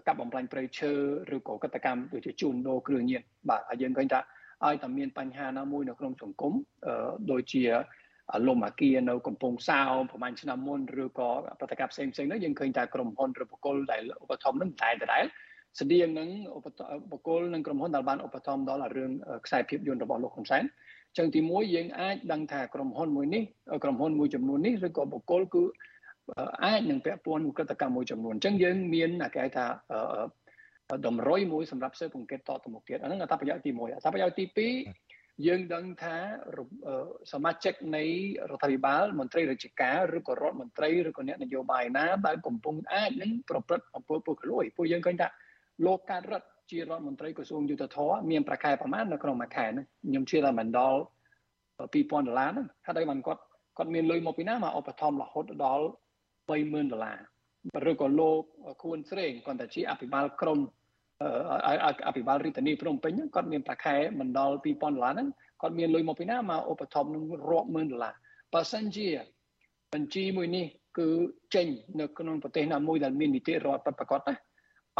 [0.07, 0.91] កាប់បំផ្លាញព្រៃឈើ
[1.35, 4.19] ឬក៏កតកម្មដូចជាជួញដូរគ្រឿងញៀនបាទហើយយើងឃើញថា
[4.65, 6.53] ឲ្យតែមានបញ្ហាណាមួយនៅក្នុងសង្គម
[7.31, 7.63] ដូចជា
[8.47, 15.23] លំអាគារនៅកំពង់សោមប្រហែលឆ្នាំមុនឬក៏ប្រតិកម្មផ្សេងផ្សេងនោះយើងឃើញថាក្រុមហ៊ុនឬបុគ្គលដែលឧបត្ថម្ភនឹងតែដដែល
[15.79, 16.29] ស្តៀងនឹង
[17.11, 19.11] បុគ្គលនិងក្រុមហ៊ុនដែលបានឧបត្ថម្ភដល់រឿង
[19.45, 20.63] ខ្សែភាពយន្តរបស់លោកហ៊ុនសែន
[21.17, 23.43] ចឹងទីមួយយើងអាចដឹងថាក្រុមហ៊ុនមួយនេះ
[23.83, 25.63] ក្រុមហ៊ុនមួយចំនួននេះឬក៏បុគ្គលគឺ
[26.65, 29.65] អាចនឹងពាក់ព័ន្ធនឹងក្រតកម្មមួយចំនួនអញ្ចឹងយើងមានគេហៅថា
[31.05, 35.06] តម្រុយមួយសម្រាប់ស៊ើបអង្កេតតទៅមុខទៀតអាហ្នឹងអត្ថប្រយោជន៍ទី1អត្ថប្រយោជន៍ទី2
[35.45, 36.15] យើងដឹងថា
[37.33, 38.03] សមាជិកនៃ
[38.51, 45.27] រដ្ឋាភិបាលមន្ត្រីរាជការឬក៏រដ្ឋមន្ត្រីឬក៏អ្នកនយោបាយណាដែលកំពុងអាចនឹងប្រព្រឹត្តអំពើពុករលួយពួកយើងឃើញថា
[45.85, 50.99] លោកកើតរដ្ឋជារដ្ឋមន្ត្រីក្រសួងយុទ្ធភ័ពមានប្រខែប្រមាណនៅក្នុងមួយខែហ្នឹងខ្ញុំជឿថាមិនដល់
[51.79, 53.41] 2000ដុល្លារហ្នឹងថាដោយបានគាត់
[53.77, 55.85] គាត់មានលុយមកពីណាមកឧបត្ថម្ភរហូតដល់
[56.49, 57.13] 30000ដុល្លា
[57.85, 58.41] រឬក៏លោក
[58.81, 60.59] ខួនស្រេងគាត់តែជាអភិបាលក្រម
[62.07, 65.27] អភិបាលរាជធានីភ្នំពេញគាត់មានប្រាក់ខែមិនដល់2000ដុល្លារហ្នឹង
[65.61, 68.13] គាត់មានលុយមកពីណាមកឧបត្ថម្ភនឹងរាប់ម៉ឺនដុល្លារ
[68.53, 69.07] បើសិនជា
[69.93, 70.65] បញ្ជីមួយនេះ
[70.97, 71.07] គឺ
[71.55, 71.67] ចេញ
[71.99, 74.35] នៅក្នុងប្រទេសណាមួយដែលមាននីតិរដ្ឋពិតប្រាកដណា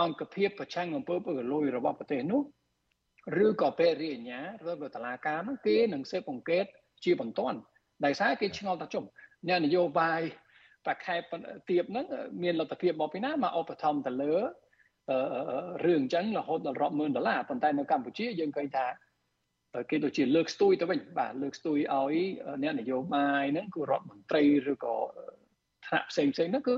[0.01, 2.41] អង្គភាពប្រឆាំងអំពើពុករលួយរបស់ប្រទេសនោះ
[3.45, 6.65] ឬក៏ពេលរាជអាជ្ញាឬក៏តឡាការនោះគេនឹងស៊ើបអង្កេត
[7.03, 7.57] ជាបន្ទាន់
[8.05, 9.03] ដោយសារគេឆ្ងល់ថាជុំ
[9.47, 10.21] អ្នកនយោបាយ
[10.85, 11.15] ប្រខែ
[11.69, 12.05] ទៀបហ្នឹង
[12.43, 14.35] មានលទ្ធភាពមកពីណាមកឧបត្ថម្ភទៅលើ
[15.85, 18.85] រឿងអញ្ចឹងរហូតដល់រាប់ម៉ឺនដុល្លារប៉ុន្តែនៅកម្ពុជាយើងឃើញថា
[19.89, 22.15] គេដូចជាលើកស្ទួយទៅវិញបាទលើកស្ទួយឲ្យ
[22.63, 24.95] អ្នកនយោបាយហ្នឹងគឺរដ្ឋមន្ត្រីឬក៏
[25.87, 26.75] ថ្នាក់ផ្សេងផ្សេងហ្នឹងគឺ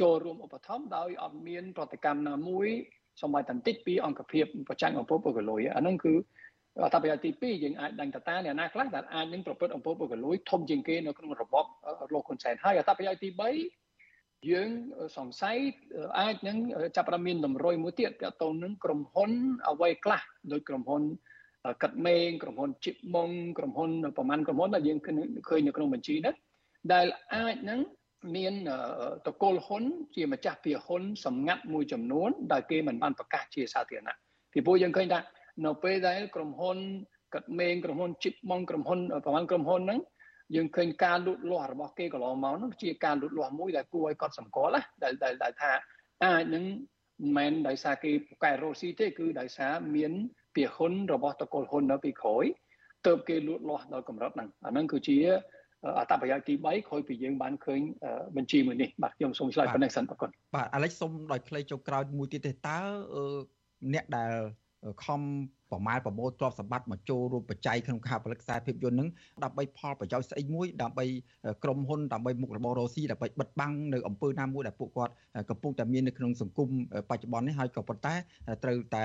[0.00, 2.68] ចូលរួមឧបត្ថម្ភដោយអត់មានប្រតិកម្មណាមួយ
[3.22, 6.14] សំបីតន្តិចពីអង្គភាពប្រចាំអង្គពុកលុយអាហ្នឹងគឺ
[6.84, 11.64] អត្ថប្រយោជន៍ទី2យើងអាចដឹងតតាអ្នកណាខ្លះដែលអាចនឹងប្រព្រឹត្តអំពើពុករលួយធំជាងគេនៅក្នុងរបប
[12.14, 13.87] លោកហ៊ុនសែនហើយអត្ថប្រយោជន៍ទី3
[14.50, 14.68] យើង
[15.16, 15.56] សង្ស័យ
[16.18, 16.56] អាចនឹង
[16.96, 19.30] ចាប់ផ្ដើមមានតម្រុយមួយទៀតទាក់ទងនឹងក្រុមហ៊ុន
[19.70, 20.22] អ្វីខ្លះ
[20.52, 21.02] ដោយក្រុមហ៊ុន
[21.82, 26.34] កាត់មេងក្រុមហ៊ុនជីបម៉ុងក្រុមហ៊ុនប្រមាណក្រុមហ៊ុនដែលយើងឃើញនៅក្នុងបញ្ជីនោះ
[26.92, 27.80] ដែលអាចនឹង
[28.36, 28.54] មាន
[29.26, 29.82] តកូលហ៊ុន
[30.16, 34.16] ជាម្ចាស់ភាគហ៊ុនសម្ងាត់មួយចំនួនដែលគេមិនបានប្រកាសជាសាធារណៈ
[34.52, 35.20] ពីព្រោះយើងឃើញថា
[35.64, 36.76] នៅពេលដែលក្រុមហ៊ុន
[37.34, 40.00] កាត់មេងក្រុមហ៊ុនជីបម៉ុងក្រុមហ៊ុនប្រហែលក្រុមហ៊ុនហ្នឹង
[40.56, 45.72] យើងឃើញការលូតលាស់របស់គេកន្លងមកនោះជាការលូតលាស់មួយដែលគួរឲ្យកត់សម្គាល់ណាដែលដែលថា
[46.24, 46.64] អាចនឹង
[47.22, 50.12] មិនមែនដោយសារគេពូកែរ៉ូស៊ីទេគឺដោយសារមាន
[50.54, 52.44] ភាហ៊ុនរបស់តកូលហ៊ុននៅពីក្រោយ
[53.06, 55.16] ទៅគេលូតលាស់ដល់កម្រិតហ្នឹងអាហ្នឹងគឺជា
[55.98, 57.80] អត្តប្រយោជន៍ទី3ក្រោយពីយើងបានឃើញ
[58.36, 62.78] បញ្ជីមួយនេះបាទខ្ញុំសូមឆ្លើយប៉ុណ្ណេះសិនអរគុណបាទអាឡិចសូមដោយខ្លីចុងក្រោយមួយទៀតទេតើ
[63.94, 64.32] អ្នកដែល
[65.04, 65.20] ខំ
[65.72, 69.08] ប្រមាលប្រមូលទ្រព្យសម្បត្តិមកចូលរួមបច្ច័យក្នុងការផលិតខ្សែភាពយន្តនឹង
[69.44, 71.04] ដើម្បីផលប្រយោជន៍ស្អីមួយដើម្បី
[71.64, 75.12] ក្រុមហ៊ុនដើម្បីមុខរបររស៊ីដើម្បីបិទបាំងនៅអំពើណាមួយដែលពួកគាត់
[75.50, 76.68] កំពុងតែមាននៅក្នុងសង្គម
[77.10, 78.14] បច្ចុប្បន្ននេះហើយក៏ប៉ុន្តែ
[78.64, 79.04] ត្រូវតែ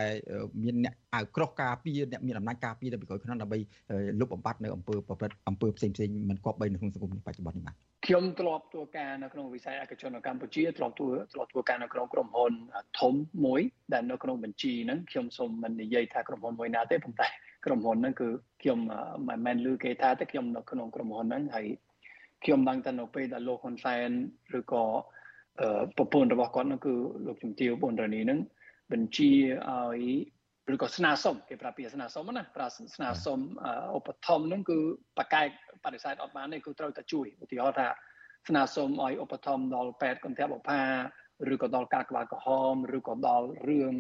[0.63, 3.59] មានអ្នកអៅក្រោះការពារអ្នកមានអំណាចការពារដើម្បីក្រោយខ្នងដើម្បី
[4.19, 7.75] លុបបំបាត់នៅអំពើប្រព្រឹត្តអំពើផ្សេងផ្សេងមិនគប្បីនៅក្នុងសង្គមបច្ចុប្បន្ននេះបាទ
[8.07, 12.51] ខ្ញុំធ្លាប់ធ្វើការនៅក្នុងវិស័យឯកជននៅកម្ពុជាធ្លាប់ធ្វើធ្លាប់ធ្វើការនៅក្នុងក្រុមហ៊ុន
[13.01, 13.13] ធំ
[13.45, 13.61] មួយ
[13.93, 17.27] ដែលនៅក្នុងបញ្ជីហ្នឹងខ្ញុំសូមមិននិយាយថាក្រុមហ៊ុនមួយណាទេប៉ុន្តែ
[17.65, 18.27] ក្រុមហ៊ុនហ្នឹងគឺ
[18.61, 18.79] ខ្ញុំ
[19.27, 21.67] មិនមែនឮគេថាទេខ្ញុំនៅក្នុងក្រុមហ៊ុនហ្នឹងហើយ
[22.43, 24.09] ខ្ញុំដឹងតែនៅពេលដែលលោកហ៊ុនសែន
[24.59, 24.83] ឬក៏
[25.97, 26.93] ប្រពន្ធរបស់គាត់ហ្នឹងគឺ
[27.25, 28.39] លោកជំទាវប៊ុនរ៉ានីហ្នឹង
[28.91, 29.31] បញ្ជា
[29.69, 30.01] ឲ្យ
[30.73, 33.39] ឬក៏ស្នើសុំគេប្រាប់ពីស្នើសុំណាប្រើស្នើសុំ
[33.97, 34.77] ឧបត្ថម្ភហ្នឹងគឺ
[35.17, 35.47] បកកែក
[35.83, 37.87] បដិសេធអត់បានទេគឺត្រូវតែជួយឧទាហរណ៍ថា
[38.47, 40.81] ស្នើសុំឲ្យឧបត្ថម្ភដល់ពេទ្យកន្ទះបផា
[41.53, 43.93] ឬក៏ដល់ការក្បាលក្រហមឬក៏ដល់រឿង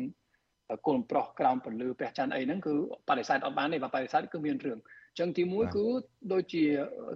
[0.87, 2.73] កូនប្រុសក្រោមពលឺព្រះច័ន្ទអីហ្នឹងគឺ
[3.09, 4.79] បដិសេធអត់បានទេបើបដិសេធគឺមានរឿង
[5.11, 5.85] អញ្ចឹងទី1គឺ
[6.33, 6.63] ដូចជា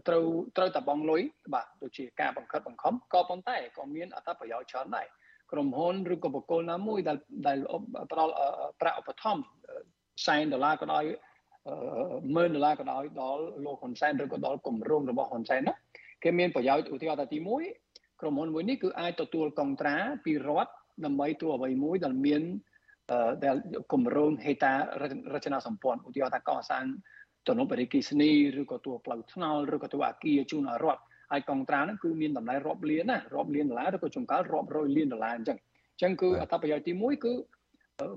[0.07, 0.23] ត្រូវ
[0.57, 1.21] ត្រូវតែបងលុយ
[1.53, 5.07] បាទដូចជាការបង្ខិតបង្ខំក៏ប៉ុន្តែក៏មានអត្ថប្រយោជន៍ច្រើនដែរ
[5.51, 7.17] ក្រុមហ៊ុនឬក៏បុគ្គលណាមួយដែល
[7.47, 7.57] ដែល
[8.11, 8.33] ផ្ដល់
[8.81, 9.43] ប្រាក់ឧបត្ថម្ភ
[9.97, 11.03] 40ដុល្លារក៏ដោយ
[11.85, 15.73] 10000ដុល្លារក៏ដោយដល់លោកហ៊ុនសែនឬក៏ដល់គម្រោងរបស់ហ៊ុនសែនណា
[16.23, 17.37] គេមានប្រយោជន៍ឧទាហរណ៍ថាទី
[17.79, 19.95] 1ក្រុមហ៊ុនមួយនេះគឺអាចទទួលកុងត្រា
[20.25, 20.71] ពីរដ្ឋ
[21.05, 22.41] ដើម្បីធ្វើអ្វីមួយដែលមាន
[23.45, 23.55] ដែល
[23.93, 24.74] គម្រោងហេតា
[25.34, 26.86] រចនាសម្ព័ន្ធឧទាហរណ៍ថាកសាង
[27.47, 28.32] ទំនប់អេគិសនី
[28.62, 31.01] ឬក៏តួផ្លូវថ្នល់ឬក៏តួអាគារជូនឲ្យរដ្ឋ
[31.32, 35.58] ហើយកងត្រាហ្នឹងគឺមានតម្លៃរាប់លានណារាប់លានដុល្លារឬក៏ចំកើរាប់រយលានដុល្លារអញ្ចឹង
[35.93, 37.34] អញ្ចឹងគឺអត្ថប្រយោជន៍ទី1គឺ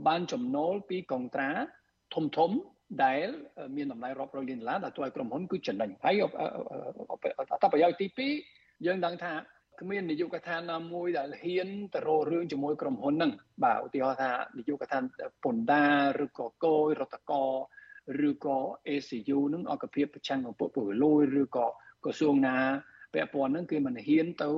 [0.08, 1.50] បានចំណូលពីកងត្រា
[2.14, 2.50] ធំធំ
[3.04, 3.26] ដែល
[3.76, 6.26] មានតម្លៃរាប់រយលានដុល្លារដែលធ្វើឲ្យក្រុមហ៊ុនគឺចំណេញហើយអ
[7.56, 8.06] ត្ថប្រយោជន៍ទី
[8.46, 9.32] 2យើងដឹងថា
[9.80, 13.32] គ្មាននយោបាយកថាណាមួយដែលហ៊ានទៅរករឿងជាមួយក្រុមហ៊ុនហ្នឹង
[13.64, 14.98] បាទឧទាហរណ៍ថានយោបាយកថា
[15.44, 15.84] ពន្ធដា
[16.18, 17.32] រឬក៏កយរដ្ឋក
[18.28, 18.58] ឬក៏
[18.88, 21.66] ACU នឹងអង្គភាពប្រឆាំងអំពើពុករលួយឬក៏
[22.04, 22.56] ក្រសួងណា
[23.14, 24.50] ពាក់ព័ន្ធហ្នឹងគេមិនហ៊ានទៅ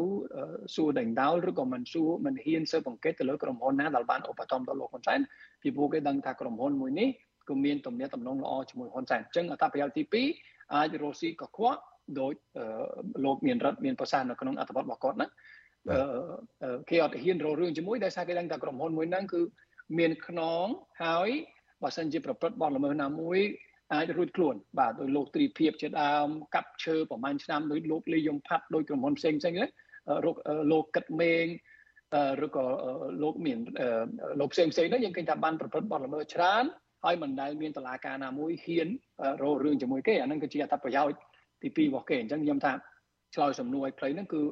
[0.74, 5.20] សួរដេញដោលឬក៏មិនសួរមិនហ៊ានស៊ើបអង្កេតទៅលើក្រុមហ៊ុនណាដែលបានឧបត្ថម្ភដល់លោកហ៊ុនសែន
[5.62, 7.08] ពីព្រោះគេដឹងថាក្រុមហ៊ុនមួយនេះ
[7.48, 10.02] គឺមានទំនាក់ទំនងល្អជាមួយហ៊ុនសែនអញ្ចឹងអត្ថប្រយោជន៍ទី
[10.44, 11.80] 2អាចរស់ស៊ីកខ្វក់
[12.20, 12.32] ដោយ
[13.24, 15.26] លោកមានរដ្ឋមានប្រសាសន៍នៅក្នុងអត្ថបទរបស់គាត់ណា
[16.90, 19.40] គេអត់ហ៊ានរករឿងជាមួយដោយសារគេដឹងថាក្រុមហ៊ុនមួយហ្នឹងគឺ
[19.98, 20.66] មានខ្នង
[21.04, 21.28] ហើយ
[21.82, 23.38] បើសិនជាប្រព្រឹត្តបទល្មើសណាមួយ
[23.94, 29.70] អាចរួចខ្លួនបាទដោយលោកទ្រីភិបជាដើមកាប់ឈើប្រហែលឆ្នាំដោយលោកលីយំផាត់ដោយក្រុមហ៊ុនផ្សេងផ្សេងហ្នឹង
[30.72, 31.44] លោកកិតមេង
[32.44, 32.64] ឬក៏
[33.22, 33.58] លោកមាន
[34.40, 36.64] លោកផ្សេងផ្សេងហ្នឹងយើងឃើញថាបានប្រព្រឹត្តបទល្មើសច្រើន
[37.04, 38.88] ហើយមិនដែលមានតឡាការណាមួយហ៊ាន
[39.42, 41.18] រករឿងជាមួយគេអាហ្នឹងគឺជាអត្ថប្រយោជន៍
[41.62, 42.72] ទី2របស់គេអញ្ចឹងខ្ញុំថា
[43.34, 44.42] ឆ្លើយសំណួរឲ្យខ្លីហ្នឹងគឺ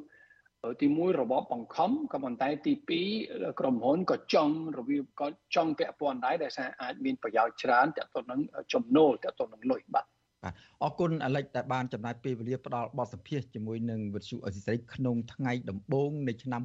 [0.81, 2.73] ទី1របបបង្ខំក៏ប៉ុន្តែទី
[3.15, 8.39] 2ក្រុមហ៊ុនក៏ចង់របៀបក៏ចង់ពាក់ព័ន្ធដែរដែលថាអាចមានប្រយោជន៍ច្រើនទាក់ទងនឹង
[8.73, 10.05] ចំណូលទាក់ទងនឹងលុយបាទ
[10.43, 16.61] បាទអរគុណអាលិចដែលបានចំណាយពេលវេលាផ្ដល់បទសម្ភាសជាមួយនឹងវិទ្យុអេស៊ីសរ៉ៃក្នុងថ្ងៃដំបូងនៃឆ្នាំ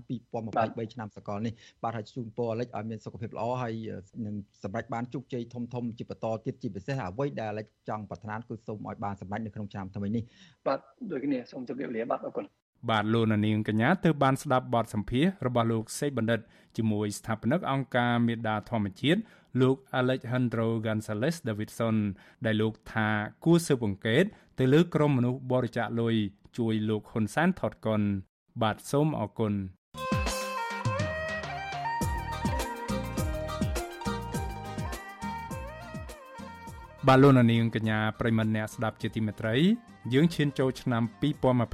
[0.47, 1.53] 2023ឆ្នាំសកលនេះ
[1.83, 3.74] បាទហើយជូនពរអាលិចឲ្យមានសុខភាពល្អហើយ
[4.27, 10.22] នឹងសម្រេចបានជោគជ័យធំធំជាបន្តទៀតជាពិសេសអ្វីដែលអាលិចចង់ប្រាថ្នាគឺសូមឲ្យបានសម្រេចនៅក្នុងឆ្នាំថ្មីនេះ
[10.66, 10.79] បាទ
[11.11, 12.47] ដូចគ្នាសូមជម្រាបលាបាទអរគុណ
[12.91, 16.41] បាទលោកនាងកញ្ញាទើបបានស្ដាប់បទសម្ភាសរបស់លោកសេកបណ្ឌិត
[16.77, 19.20] ជាមួយស្ថាបនិកអង្គការមេដាធម្មជាតិ
[19.61, 21.96] លោក Alejandro Gonzalez Davidson
[22.44, 23.09] ដែលលោកថា
[23.44, 24.24] គួរស៊ើបអង្កេត
[24.59, 26.14] ទៅលើក្រុមមនុស្សបរិច្ចាគលុយ
[26.59, 28.00] ជួយលោកហ៊ុនសែនថតកុន
[28.62, 29.52] បាទសូមអរគុណ
[37.07, 39.57] បាទលោកនាងកញ្ញាប្រិមមអ្នកស្ដាប់ជាទីមេត្រី
[40.12, 41.02] យើងឈានចូលឆ្នាំ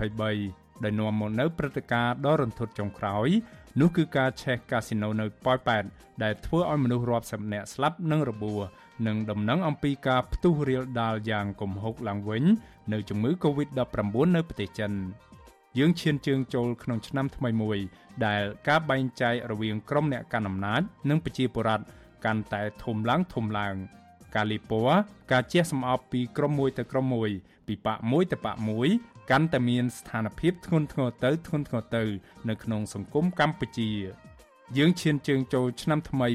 [0.07, 3.29] 2023ដែលនាំមកនៅព្រឹត្តិការណ៍ដ៏រន្ធត់ចុងក្រោយ
[3.81, 5.85] នោះគឺការឆេះកាស៊ីណូនៅប៉ោយប៉ែត
[6.23, 8.61] ដែលធ្វើឲ្យមនុស្សរាប់សិបនាក់ស្លាប់និងរបួស
[9.07, 12.45] និងដំណឹងអំពីការផ្ទុះរាលដាលយ៉ាងគំហុកឡើងវិញ
[12.93, 14.93] នៅជំងឺ Covid-19 នៅប្រទេសចិន
[15.79, 17.79] យើងឈានជើងចូលក្នុងឆ្នាំថ្មីមួយ
[18.27, 21.85] ដែលការបែងចែករវាងក្រុមអ្នកកាន់អំណាចនិងប្រជាពលរដ្ឋ
[22.25, 23.75] កាន់តែធំឡើងធំឡើង
[24.35, 24.97] ការលីពណ៌
[25.33, 27.31] ការជះសម្អប់ពីក្រុមមួយទៅក្រុមមួយ
[27.67, 28.89] ពីបកមួយទៅបកមួយ
[29.33, 32.05] កាន់តែមានស្ថានភាពធ្ងន់ធ្ងរទៅធ្ងន់ធ្ងរទៅ
[32.49, 33.91] នៅក្នុងសង្គមកម្ពុជា
[34.77, 36.27] យើងឈានជើងចូលឆ្នាំថ្មី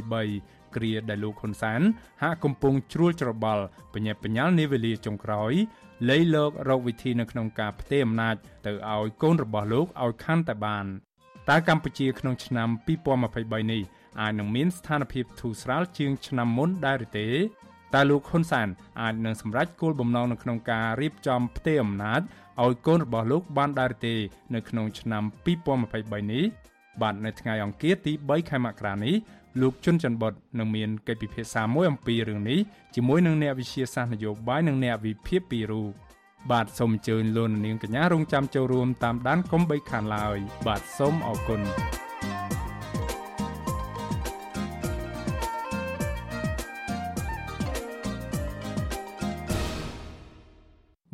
[0.00, 1.80] 2023គ្រាដែលលោកហ៊ុនសាន
[2.22, 3.64] ហាក់កំពុងជ្រួលច្របល់
[3.94, 5.52] បញ្ញាបញ្ញាលនាវេលាចុងក្រោយ
[6.10, 8.34] លៃលករកវិធីនៅក្នុងការផ្ទេរអំណាច
[8.66, 10.86] ទៅឲ្យកូនរបស់លោកឲ្យខាន់តែបាន
[11.48, 12.68] តើកម្ពុជាក្នុងឆ្នាំ
[13.20, 13.82] 2023នេះ
[14.20, 17.28] អាចនឹងមានស្ថានភាពធូរស្រាលជាងឆ្នាំមុនដែរឬទេ
[17.94, 18.68] តើលោកហ៊ុនសាន
[19.00, 22.20] អាចនឹងសម្រេចគោលបំណងនៅក្នុងការរៀបចំផ្ទេរអំណាច
[22.62, 24.14] ឲ្យកូនរបស់លោកបានដែរទេ
[24.54, 25.22] នៅក្នុងឆ្នាំ
[25.72, 26.44] 2023នេះ
[27.00, 29.14] បាទនៅថ្ងៃអង្គារទី3ខែមករានេះ
[29.60, 32.58] លោកជុនច័ន្ទបុតនឹងមានកិច្ចពិភាក្សាមួយអំពីរឿងនេះ
[32.94, 35.90] ជាមួយនឹងអ្នកវិទ្យាសាស្ត្រនយោបាយនិងអ្នកវិភាគពីរូប
[36.50, 41.60] បាទសូមអញ្ជើញលោកនាងកញ្ញារងចាំចូលរួមតាមដានកុំបីខានឡើយបាទសូមអរគុណ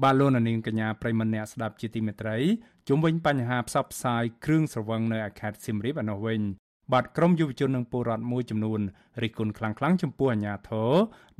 [0.02, 2.36] បាទលោកនាងកញ្ញាប្រិមម្នាក់ស្ដាប់ជាទីមេត្រី
[2.88, 6.40] ជុំវិញបញ្ហាផ្សព្វផ្សាយគ្រឿងស្រវឹងនៅខេត្តសៀមរាបឯនោះវិញ
[6.92, 8.80] បាទក្រមយុវជននិងពលរដ្ឋមួយចំនួន
[9.22, 10.92] រិះគន់ខ្លាំងៗចំពោះអាញាធរ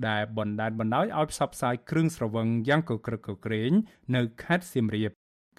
[0.09, 3.73] ដែលបណ្តែតបណ្តោយឲ្យផ្សព្វផ្សាយគ្រឿងស្រវឹងយ៉ាងកក្រឹកកក្រែង
[4.17, 5.11] នៅខេត្តសៀមរាប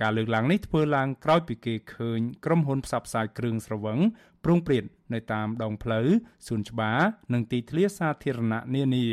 [0.02, 4.00] ការលើកឡើងនេះធ្វើឡើងក្រោយពីគេឃើញក្រុមហ៊ុនផ្សព្វផ្សាយគ្រឿងស្រវឹង
[4.46, 4.84] ប្រងព្រាត
[5.14, 6.08] នៅតាមដងផ្លូវ
[6.48, 7.00] សួនច្បារ
[7.34, 9.06] និងទីធ្លាសាធារណៈនានា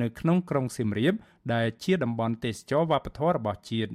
[0.00, 1.14] នៅក្នុងក្រុងសៀមរាប
[1.52, 3.92] ដែលជាតំបន់ទេសចរវប្បធម៌របស់ជាតិ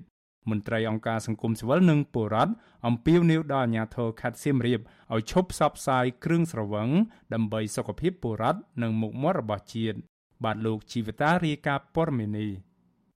[0.50, 2.54] មន្ត្រីអង្គការសង្គមស៊ីវិលនិងពលរដ្ឋ
[2.88, 4.80] អំពាវនាវដល់អាជ្ញាធរខេត្តសៀមរាប
[5.14, 6.90] ឲ្យឈប់ផ្សព្វផ្សាយគ្រឿងស្រវឹង
[7.34, 9.98] ដើម្បីសុខភាពពលរដ្ឋនិងមុខមាត់របស់ជាតិ
[10.44, 12.52] បាទលោកជីវតារាយការណ៍ព័ត៌មាននេះ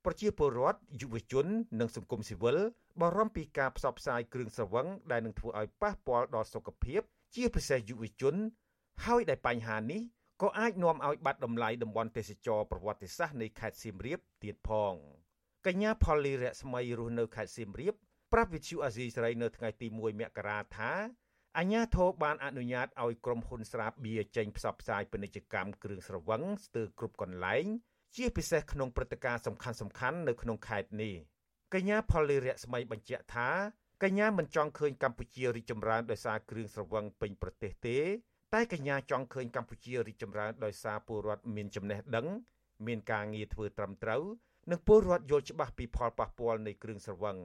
[0.05, 1.45] ប្រជាពលរដ្ឋយុវជន
[1.79, 2.57] និងសង្គមស៊ីវិល
[3.01, 7.01] បារម្ភពីការផ្សព្វផ្សាយគ្រឿងស្រវឹងដែលនឹងធ្វើឲ្យប៉ះពាល់ដល់សុខភាព
[7.36, 8.36] ជាពិសេសយុវជន
[9.05, 10.01] ហើយដែលបញ្ហានេះ
[10.41, 14.93] ក៏អាចនាំឲ្យបាត់តម្លៃតំបន់ទេសចរប្រវត្តិសាស្ត្រនៃខេត្តសៀមរាបទៀតផង
[15.67, 17.93] កញ្ញាផលលីរស្មីរស់នៅខេត្តសៀមរាប
[18.33, 20.91] ប្រាប់វិទ្យុអាស៊ីសេរីនៅថ្ងៃទី1មករាថា
[21.57, 27.65] អញ្ញាធិបបានអនុញ្ញាតឲ្យក្រុមហ៊ុនស្រាបៀរចេញផ្សព្វផ្សាយពាណិជ្ជកម្មគ្រឿងស្រវឹងស្ទើរគ្រប់កន្លែង
[28.15, 31.15] ជាពិសេសក្នុងព្រឹត្តិការណ៍សំខាន់ៗនៅក្នុងខេត្តនេះ
[31.73, 33.49] កញ្ញាផលលីរស្មីបញ្ជាក់ថា
[34.03, 37.97] កញ្ញាមិនចង់ឃើញកម្ពុជារីកចម្រើនដោយសារគ្រឿងស្រវឹងពេញប្រទេសទេ
[38.53, 42.27] តែកញ្ញាចង់ឃើញកម្ពុជារីកចម្រើនដោយសារពលរដ្ឋមានចំណេះដឹង
[42.87, 44.23] មានការងារធ្វើត្រឹមត្រូវ
[44.71, 47.37] និងពលរដ្ឋយល់ច្បាស់ពីផលប៉ះពាល់នៃគ្រឿងស្រវឹង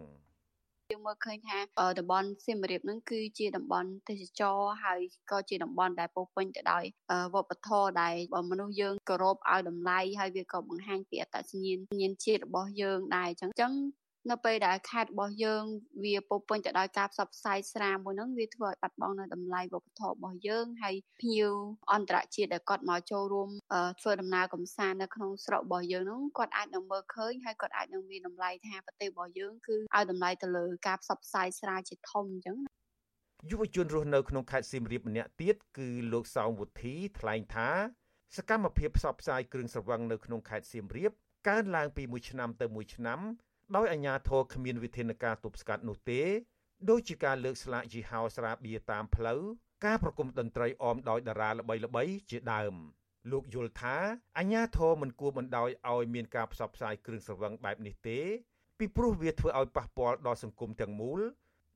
[0.92, 1.58] យើងមើលឃើញថា
[1.98, 5.00] តំបន់សៀមរាបហ្នឹងគឺជាតំបន់ទេសចរហើយ
[5.30, 6.84] ក៏ជាតំបន់ដែលពោពេញទៅដោយ
[7.34, 8.14] វប្បធម៌ដែល
[8.50, 13.72] មនុស្សយើងគោរពឲ្យតម្លៃហើយវាក៏បង្ហាញពីអត្តសញ្ញាណញាណជាតិរបស់យើងដែរអញ្ចឹងអញ្ចឹង
[14.30, 15.64] នៅពេលដែលខេត្តរបស់យើង
[16.04, 21.52] វាពោពេញទៅដោយការផ្សព្វផ្សាយស្រាមួយហ្នឹងវាធ្វើឲ្យបាត់បង់នៅតម្លៃវប្បធម៌របស់យើងហើយភ្ញៀវ
[21.92, 23.48] អន្តរជាតិដែលគាត់មកចូលរួម
[24.00, 32.58] ធ្វើដំណើរកំសាន្តនៅក្នុងស្រុករបស់យើងហ្នឹងគាត់អាចនឹងមើលឃើញហើយគាត់អាចនឹងមានតម្លៃថាប្រទេសរបស់យើងគឺឲ្យតម្លៃទៅលើការផ្សព្វផ្សាយស្រាជាធំអញ្ចឹង
[33.50, 37.70] យុវជនរស់នៅក្នុងខេត្តសៀមរាបម្នាក់ទៀតគឺលោកសោមវុធីថ្លែងថា
[38.36, 41.12] សកម្មភាពផ្សព្វផ្សាយគ្រឿងស្រវឹងនៅក្នុងខេត្តសៀមរាប
[41.48, 43.20] កើនឡើងពីមួយឆ្នាំទៅមួយឆ្នាំ
[43.74, 46.22] ដោយអាជ្ញាធរគ្មានវិធានការទប់ស្កាត់នោះទេ
[46.90, 49.42] ដូចជាការលើកស្លាកយីហោស្រាបៀរតាមផ្លូវ
[49.84, 52.74] ការប្រគំតន្ត្រីអមដោយតារាល្បីៗជាដើម
[53.30, 53.96] លោកយល់ថា
[54.38, 58.18] អាជ្ញាធរមិនគួរបណ្ដោយឲ្យមានការផ្សព្វផ្សាយគ្រឿងស្រវឹងបែបនេះទេ
[58.78, 61.20] ពីព្រោះវាធ្វើឲ្យប៉ះពាល់ដល់សង្គមទាំងមូល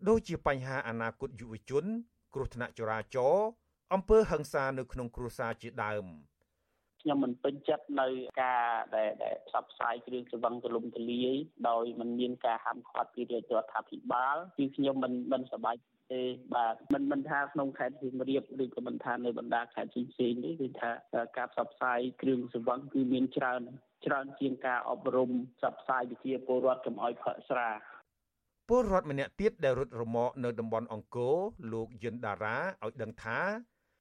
[0.09, 1.85] ដូចជាបញ្ហាអនាគតយុវជន
[2.35, 3.47] គ្រោះថ្នាក់ចរាចរណ៍
[3.95, 6.07] អំពើហិង្សានៅក្នុងគ្រួសារជាដើម។
[7.01, 8.09] ខ្ញុំមិនពេញចិត្តនៅ
[8.43, 8.65] ការ
[8.97, 11.35] ដែលដែលផ្សព្វផ្សាយគ្រឿងស្រវឹងទូលំទូលាយ
[11.69, 15.77] ដោយមិនមានការហាមឃាត់ពីរាជរដ្ឋាភិបាលគឺខ្ញុំមិនមិនសប្បាយ
[16.13, 16.23] ទេ
[16.55, 20.91] បាទមិនមិនថាក្នុងខេត្តសៀមរាបឬក៏មិនថានៅបណ្ដាខេត្តផ្សេងៗនេះគឺថា
[21.37, 23.63] ការផ្សព្វផ្សាយគ្រឿងស្រវឹងគឺមានច្រើន
[24.07, 27.71] ច្រើនជាងការអប់រំផ្សព្វផ្សាយវិជាពលរដ្ឋកុំឲ្យផឹកស្រា
[28.69, 31.37] ពលរដ្ឋម្នាក់ទៀតដែលរត់រមាក់នៅតំបន់អង្គរ
[31.73, 33.39] លោកយិនដារ៉ាឲ្យដឹងថា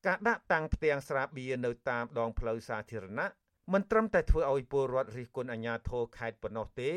[0.08, 3.28] ការដាក់តាំងផ្ទាំងស្រាបៀរនៅតាមដងផ្លូវសាធារណៈ
[3.74, 6.91] មិនត្រឹមតែធ្វើឲ្យពលរដ្ឋរិះគន់អាជ្ញាធរខេត្តប៉ុណ្ណោះទេ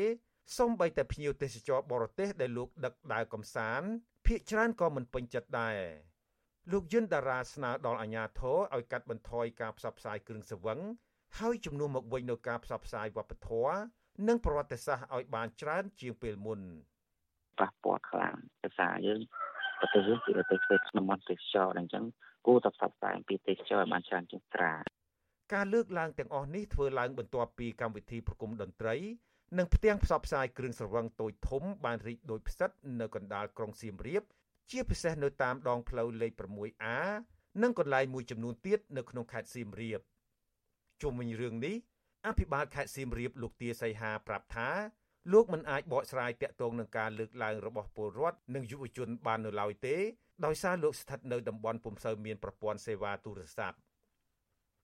[0.57, 3.87] សូម្បីតែភ្ញៀវទេសចរបរទេសដែលលោកដឹកដើរកំសាន្ត
[4.25, 5.77] ភ ieck ច្រើនក៏មិនពេញចិត្តដែរ
[6.71, 10.79] លោកយិនតារាស្នើដល់អាជ្ញាធរឲ្យកាត់បន្ថយការផ្សព្វផ្សាយគ្រឿងសង្វឹង
[11.39, 13.75] ហើយជំនួសមកវិញនូវការផ្សព្វផ្សាយវប្បធម៌
[14.27, 16.59] និងប្រវត្តិសាស្ត្រឲ្យបានច្រើនជាងពេលមុន
[17.59, 19.21] ប៉ះពាល់ខ្លាំងភាសាយើង
[19.83, 22.03] ប្រទេសយើងគឺប្រទេសធ្វើក្នុងមន្តទេសចរអញ្ចឹង
[22.47, 24.73] គួរតែផ្សព្វផ្សាយអំពីទេសចរឲ្យបានច្រើនជាងត្រា
[25.53, 28.95] ការលើកឡើងទាំងអស់នេះធ្វើឡើងបន្ទាប់ពីកម្មវិធីប្រគំតន្ត្រី
[29.57, 32.69] និងផ្ទាំងផ្សព្វផ្សាយគ្រឿងស្រវឹងតូចធំបានរីកដូចផ្សិត
[33.01, 34.23] នៅកណ្ដាលក្រុងសៀមរាប
[34.71, 36.85] ជាពិសេសនៅតាមដងផ្លូវលេខ 6A
[37.63, 39.99] និងកន្លែងមួយចំនួនទៀតនៅក្នុងខេត្តសៀមរាប
[41.01, 41.75] ជុំវិញរឿងនេះ
[42.27, 44.69] អភិបាលខេត្តសៀមរាបលោកទាសីហាប្រាប់ថា
[45.31, 49.95] លោកមិនអាចបកស្រាយតាក់ទងនឹងការលើកឡើងរបស់ពលរដ្ឋនិងយុវជនបាននៅឡើយទេ
[50.45, 53.77] ដោយសារលោកស្ថិតនៅតំបន់ពុំសូវមានប្រព័ន្ធសេវាទូរស័ព្ទ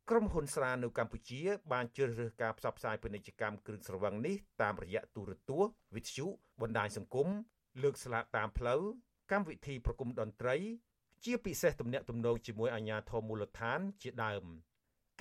[0.09, 6.25] ក្រុមហ៊ុនស្រានៅកម្ពុជា បានជ្រើសរើសការផ្សព្វផ្សាយពាណិជ្ជកម្មគ្រឿងស្រវឹងនេះតាមរយៈទូរទស្សន៍វិទ្យុ
[6.61, 7.27] បណ្ដាញសង្គម
[7.83, 8.81] លើកស្លាកតាមផ្លូវ
[9.31, 10.55] កម្មវិធីប្រគំតន្ត្រី
[11.25, 14.43] ជាពិសេសទំនាក់ទំនងជាមួយអាជ្ញាធរមូលដ្ឋានជាដើម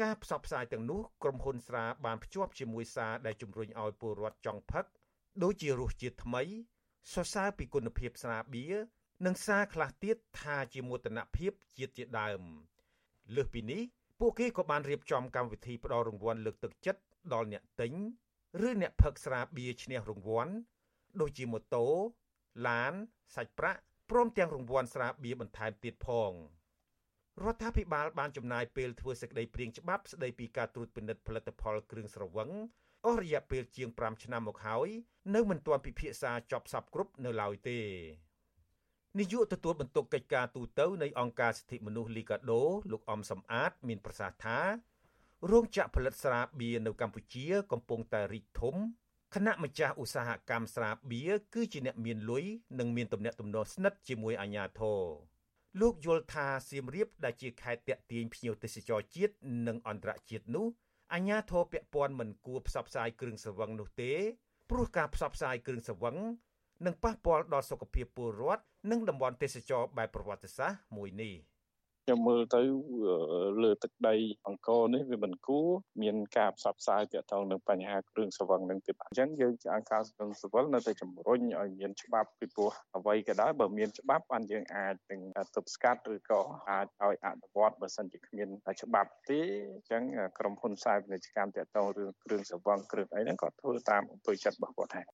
[0.00, 4.84] ការផ្សព្វផ្សាយទាំងនោះក្រុមហ៊ុនស្រាបានភ្ជាប់ជាមួយសារដែលជំរុញឲ្យពលរដ្ឋចង់ផឹក
[5.42, 6.42] ដូចជារសជាតិថ្មី
[7.12, 8.74] សរសើរពីគុណភាពស្រាបៀរ
[9.26, 12.40] និងសារខ្លះទៀតថាជាមោទនភាពជាតិជាដើម
[13.36, 13.82] លើសពីនេះ
[14.20, 17.00] ពួកគេក៏បានរៀបចំកម្មវិធីផ្ដល់រង្វាន់លើកទឹកចិត្ត
[17.32, 17.92] ដល់អ្នកទិញ
[18.68, 20.52] ឬអ្នកផឹកស្រាបៀរឈ្នះរង្វាន់
[21.20, 21.86] ដូចជាម៉ូតូ
[22.68, 22.92] ឡាន
[23.36, 26.32] សាច់ប្រាក់ព្រមទាំងរង្វាន់ស្រាបៀរបន្ថែមទៀតផង
[27.44, 32.50] រដ្ឋាភិបាលបានចំណាយពេលធ្វើសេចក្តីព្រាងច្បាប់ស្តីពីការត្រួតពិនិត្យផលិតផលគ្រឿងស្រវឹង
[33.06, 34.88] អស់រយៈពេលជាង5ឆ្នាំមកហើយ
[35.34, 37.78] នៅមិនទាន់ពិភាក្សាចប់សពគ្រប់នៅឡើយទេ
[39.18, 42.62] នាយកទទួលបន្ទុកកិច្ចការទូតនៃអង្គការសិទ្ធិមនុស្សលីកាដូ
[42.92, 44.58] លោកអំសំអាត មានប្រសាសន៍ថា
[45.50, 48.74] រោងចក្រផលិតស្រាបៀរនៅកម្ពុជា កំពុងតែរីកធំ
[49.34, 52.44] គណៈម្ចាស់ឧស្សាហកម្មស្រាបៀរគឺជាអ្នកមានលុយ
[52.78, 55.02] និងមានទំនាក់ទំនងស្និទ្ធជាមួយអាជ្ញាធរ
[55.80, 59.34] លោកយល់ថាសៀមរាបដែលជាខេត្តតាក់ទាញភ្ញៀវទេសចរជាតិ
[59.66, 60.66] និងអន្តរជាតិនោះ
[61.12, 64.12] អាជ្ញាធរពាក់ព័ន្ធមិនគួរផ្សព្វផ្សាយគ្រឿងស្រវឹងនោះទេ
[64.70, 66.16] ព្រោះការផ្សព្វផ្សាយគ្រឿងស្រវឹង
[66.86, 71.32] នឹងប៉ះពាល់ដល់សុខភាពពលរដ្ឋនិងតំបន់ទេសចរបែបប្រវត្តិសាស្ត្រមួយនេះ។
[72.08, 72.62] ខ្ញុំមើលទៅ
[73.62, 75.68] លើទឹកដីអង្គរនេះវាមិនគួរ
[76.02, 85.20] មានការផ្សព្វផ្សាយទាក់ទងនឹងបញ្ហាគ្រឿងស្រវឹងនឹងទេអញ្ចឹងយើងជាអង្គការសង្គមស៊ីវិលនៅតែជំរុញឲ្យមានច្បាប់ពីព្រោះអ្វីក៏ដោយបើមានច្បាប់បានយើងអាចនឹង
[85.54, 88.48] ទប់ស្កាត់ឬក៏អាចឲ្យអនុវត្តបើសិនជាគ្មាន
[88.82, 89.40] ច្បាប់ទេ
[89.72, 90.02] អញ្ចឹង
[90.38, 95.06] ក្រុមហ៊ុនផ្សាយពាណិជ្ជកម្មទាក់ទងរឿងគ្រឿងស្រវឹងគ្រឿងអីហ្នឹងក៏ធ្វើតាមអំពើចិត្តរបស់គាត់ដែរ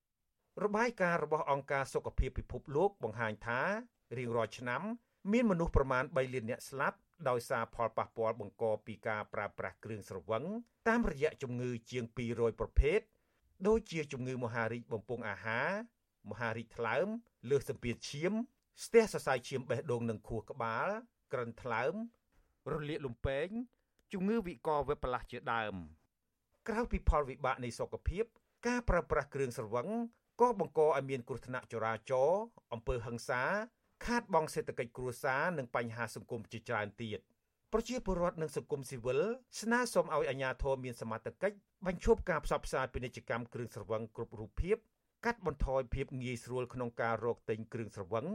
[0.64, 3.60] របាយការណ៍របស់អង្គការសុខភាពពិភពលោកបង្ហាញថា
[4.18, 4.82] រៀងរាល់ឆ្នាំ
[5.32, 6.98] មានមនុស្សប្រមាណ3លានអ្នកស្លាប់
[7.28, 10.44] ដោយសារផលប៉ះពាល់បង្កពីការប្រើប្រាស់គ្រឿងស្រវឹង
[10.88, 13.00] តាមរយៈជំងឺជាង200ប្រភេទ
[13.66, 15.68] ដូចជាជំងឺមហារីកបំពង់អាហារ
[16.30, 17.06] មហារីកថ្លើម
[17.50, 18.32] លើសសម្ពាធឈាម
[18.84, 20.88] ស្ទះសរសៃឈាមបេះដូងនិងខួរក្បាល
[21.32, 21.94] ក្រិនថ្លើម
[22.72, 23.48] រលាកលំពេង
[24.12, 25.74] ជំងឺវិកលវេបលាស់ជាដើម
[26.68, 28.24] ក្រៅពីផលវិបាកនៃសុខភាព
[28.66, 29.88] ការប្រើប្រាស់គ្រឿងស្រវឹង
[30.40, 33.42] ក៏បង្កឲ្យមានគ្រោះថ្នាក់ចរាចរណ៍អំពើហិង្សា
[34.06, 37.20] ខាតបង់សេដ្ឋកិច្ចគ្រួសារនិងបញ្ហាសង្គមជាច្រើនទៀត
[37.72, 39.20] ប្រជាពលរដ្ឋនិងសង្គមស៊ីវិល
[39.60, 44.76] ស្នើសុំឲ្យអាជ្ញាធរមានសមត្ថកិច្ចបញ្ឈប់ការផ្សព្វផ្សាយពាណិជ្ជកម្មគ្រឿងស្រវឹងគ្រប់រូបភាព
[45.24, 48.26] កាត់បន្ថយភាពងាយស្រួលក្នុងការរកទិញគ្រឿងស្រវឹង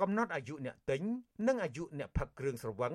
[0.00, 1.02] កំណត់អាយុអ្នកទិញ
[1.48, 2.94] និងអាយុអ្នកផឹកគ្រឿងស្រវឹង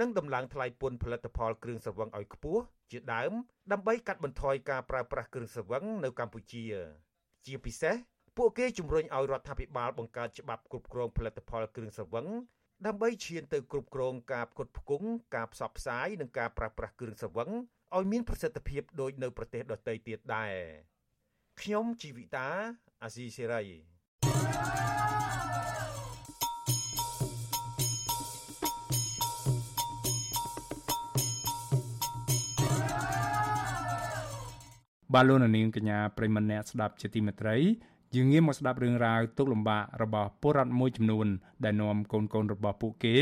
[0.00, 3.32] និងដំឡើងថ្លៃពន្ធផលិតផលគ្រឿងស្រវឹងឲ្យខ្ពស់ជាដើម
[3.72, 6.64] ដើម្បីកាត់បន្ថយការប្រើប្រាស់គ្រឿងស្រវឹងនៅកម្ពុជា
[7.46, 7.94] ជាពិសេស
[8.36, 12.26] ពួកគេជំរុញឲ្យរដ្ឋាភិបាលបង្កើតច្បាប់គ្រប់គ្រងផលិតផលគ្រឿងស្រវឹង
[12.86, 17.50] ដើម្បីឈានទៅគ្រប់គ្រងការផ្គត់ផ្គង់ការផ្សព្វផ្សាយនិងការប្រើប្រាស់គ្រឿងស្រវឹង
[17.96, 20.54] ឲ្យមានប្រសិទ្ធភាពដូចនៅប្រទេសដទៃទៀតដែរ
[21.60, 22.48] ខ្ញុំជីវិតា
[23.02, 23.64] អាស៊ីសេរី
[35.14, 37.56] បាទលោកនាងកញ្ញាប្រិមម្នាក់ស្ដាប់ជាទីមេត្រី
[38.16, 41.26] យើងងាកមកស្ដាប់រឿងរ៉ាវទុកលំបាករបស់ពលរដ្ឋមួយចំនួន
[41.64, 43.16] ដែលនាំកូនកូនរបស់ពួកគេ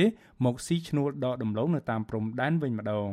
[0.45, 3.11] មកស៊ីឈ្នួលដកដំឡូងនៅតាមព្រំដែនវិញម្ដង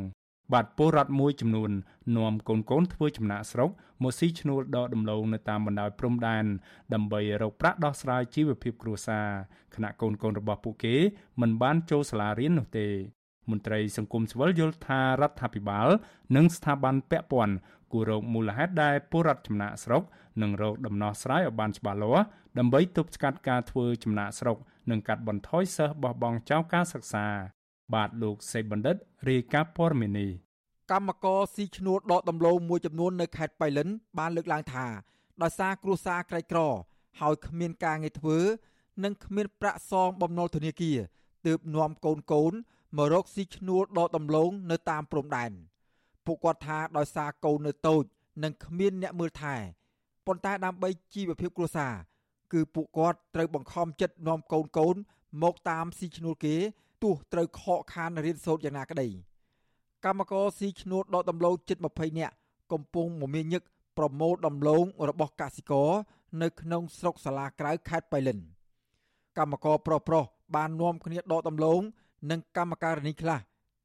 [0.54, 1.72] បាទពលរដ្ឋមួយចំនួន
[2.18, 3.70] នាំកូនកូនធ្វើចំណាក់ស្រុក
[4.04, 6.46] មកស៊ីឈ្នួលដកដំឡូងនៅតាមបណ្ដោយព្រំដែន
[6.94, 9.28] ដើម្បីរកប្រាក់ដោះស្រាយជីវភាពគ្រួសារ
[9.76, 10.96] ខណៈកូនកូនរបស់ពួកគេ
[11.42, 12.88] មិនបានចូលសាលារៀននោះទេ
[13.52, 15.88] មន្ត្រីសង្គមស៊ីវិលយល់ថារដ្ឋាភិបាល
[16.36, 17.56] និងស្ថាប័នពាក់ព័ន្ធ
[17.94, 20.04] គគួររកមូលហេតុដែលពលរដ្ឋចំណាក់ស្រុក
[20.42, 22.26] និងរកដំណោះស្រាយឲ្យបានច្បាស់លាស់
[22.60, 24.58] ដើម្បីទប់ស្កាត់ការធ្វើចំណាក់ស្រុក
[24.90, 27.26] និងកាត់បន្ថយសិស្សបោះបង់ចោលការសិក្សា
[27.94, 28.96] បាទលោកសេបណ្ឌិត
[29.30, 30.32] រាយការណ៍ព័ត៌មាននេះ
[30.92, 34.86] កម្មករស៊ីឈ្នួលដកដំឡូងមួយចំនួននៅខេត្តបៃលិន បានលើកឡើងថា
[35.42, 36.60] ដោយសារគ្រួសារក្រីក្រ
[37.22, 38.38] ហើយគ្មានការងារធ្វើ
[39.04, 41.00] និងគ្មានប្រាក់សងបំណុលធនាគារ
[41.46, 42.54] ទើបនាំកូនកូន
[42.98, 45.52] មករកស៊ីឈ្នួលដកដំឡូងនៅតាមព្រំដែន
[46.26, 48.04] ពួកគាត់ថាដោយសារកូននៅតូច
[48.44, 49.56] និងគ្មានអ្នកមើលថែ
[50.28, 51.94] ប៉ុន្តែដើម្បីជីវភាពគ្រួសារ
[52.54, 54.96] គឺពួកគាត់ត្រូវបង្ខំចិត្តនាំកូនកូន
[55.44, 56.56] មកតាមស៊ីឈ្នួលគេ
[57.04, 59.08] ទោះត្រូវខកខានរៀនសូត្រយ៉ាងណាក្តី
[60.06, 62.34] កម្មករស៊ីឈ្នួលដកដំឡូងជិត20នាក់
[62.72, 63.62] កំពុងមមាញឹក
[63.98, 65.90] ប្រមូលដំឡូងរបស់កសិករ
[66.42, 68.40] នៅក្នុងស្រុកសាលាក្រៅខេត្តបៃលិន
[69.38, 71.82] កម្មករប្រុសប្រុសបាននាំគ្នាដកដំឡូង
[72.32, 73.40] និងកម្មការិនីខ្លះ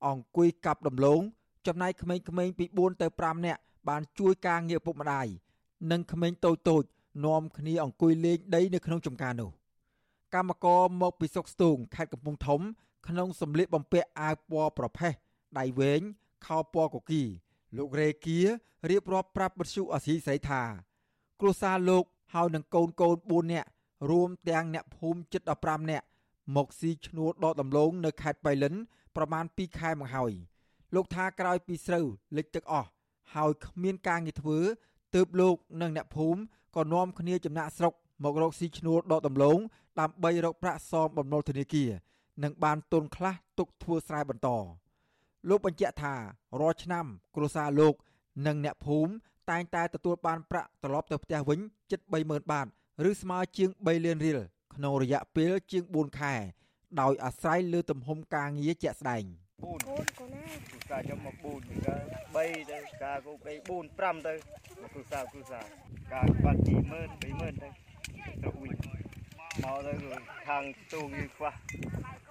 [0.07, 1.21] អង្គុយកាប់ដំឡូង
[1.67, 5.27] ចំណែកក្មេងៗពី4ទៅ5នាក់បានជួយការងារពុកម្ដាយ
[5.91, 6.85] និងក្មេងតូចតូច
[7.27, 9.51] នាំគ្នាអង្គុយលេងដីនៅក្នុងចំការនោះ
[10.35, 12.61] កម្មករមកពីសុកស្ទូងខេត្តកំពង់ធំ
[13.09, 15.13] ក្នុងសម្លៀកបំពាក់អាវពណ៌ប្រផេះ
[15.59, 16.01] ដៃវែង
[16.47, 17.23] ខោពណ៌កគី
[17.77, 18.41] លោករេគា
[18.91, 20.63] រៀបរាប់ប្រាប់បទសុអសីស្រីថា
[21.41, 22.05] គ្រួសារលោក
[22.35, 23.69] ហើយនឹងកូនកូន4នាក់
[24.11, 26.07] រួមទាំងអ្នកភូមិជិត15នាក់
[26.57, 28.75] មកស៊ីឈ្នួលដកដំឡូងនៅខេត្តបៃលិន
[29.17, 30.33] ប្រមាណ2ខែមកហើយ
[30.95, 32.07] លោកថាក្រោយពីស្រូវ
[32.37, 32.89] លិចទឹកអស់
[33.35, 34.59] ហើយគ្មានការងារធ្វើ
[35.15, 36.41] ទើបលោកនិងអ្នកភូមិ
[36.77, 37.95] ក៏នាំគ្នាចំណាក់ស្រុក
[38.25, 39.59] មករកស៊ីឈ្នួលដកដំឡូង
[40.01, 41.91] ដើម្បីរកប្រាក់សងបំណុលធនាគារ
[42.43, 44.49] និងបានទុនខ្លះទុកធ្វើស្រែបន្ត
[45.49, 46.15] លោកបញ្ជាក់ថា
[46.61, 47.07] រាល់ឆ្នាំ
[47.37, 47.95] គ្រួសារលោក
[48.47, 49.13] និងអ្នកភូមិ
[49.51, 51.59] តែងតែទទួលបានប្រាក់ត្រឡប់ទៅផ្ទះវិញ
[51.91, 52.67] ជិត30000បាត
[53.09, 54.39] ឬស្មើជាង3លានរៀល
[54.75, 56.35] ក្នុងរយៈពេលជាង4ខែ
[57.01, 59.25] ដោយអាស្រ័យលើទំហំការងារជាក់ស្ដែង
[59.61, 61.97] 4កូនកូនណាគ្រូសាខ្ញុំមក4ទៅ
[62.35, 63.49] 3ទៅការគូ3 4
[64.01, 64.35] 5ទៅ
[64.81, 65.61] មកគ្រូសាគ្រូសា
[66.13, 66.71] ការបាត់20000
[67.23, 67.69] 20000ទៅ
[68.43, 68.73] ទៅវិញ
[69.63, 69.93] មកទៅ
[70.47, 71.53] ខាងទូយើងខ្វះ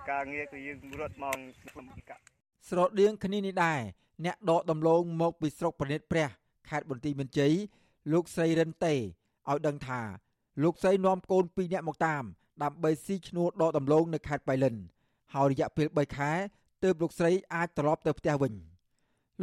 [0.10, 1.38] ការងារគឺយើងរត់មក
[1.70, 2.22] ខ្ញុំកាក់
[2.70, 3.80] ស្រដៀងគ្នានេះដែរ
[4.26, 6.28] អ្នកដកដំឡូងមកពីស្រុកប្រណិតព្រះ
[6.70, 7.54] ខេត្តបន្ទាយមានជ័យ
[8.14, 10.02] លោកស្រីរិនតេឲ្យដឹងថា
[10.64, 12.24] លោកស្រីនាំកូន2នាក់មកតាម
[12.64, 14.76] ដើម្បីស៊ីឈ្នួលដកដំឡូងនៅខេត្តបៃលិន
[15.34, 16.32] ហើយរយៈពេល3ខែ
[16.84, 18.54] ទើបលោកស្រីអាចត្រឡប់ទៅផ្ទះវិញ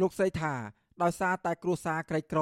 [0.01, 0.53] លោកស្រីថា
[1.01, 2.41] ដោយសារតែគ្រួសារក្រីក្រ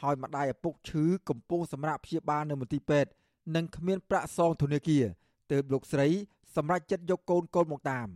[0.00, 3.10] ហើយម្ដាយឪពុកឈឺកំពុងសម្រាប់ព្យាបាលនៅមន្ទីរពេទ្យ
[3.56, 5.04] និងគ្មានប្រាក់សងធនាគារ
[5.52, 6.08] ទើបលោកស្រី
[6.56, 8.08] សម្រេចចិត្តយកកូនកូនមកតាម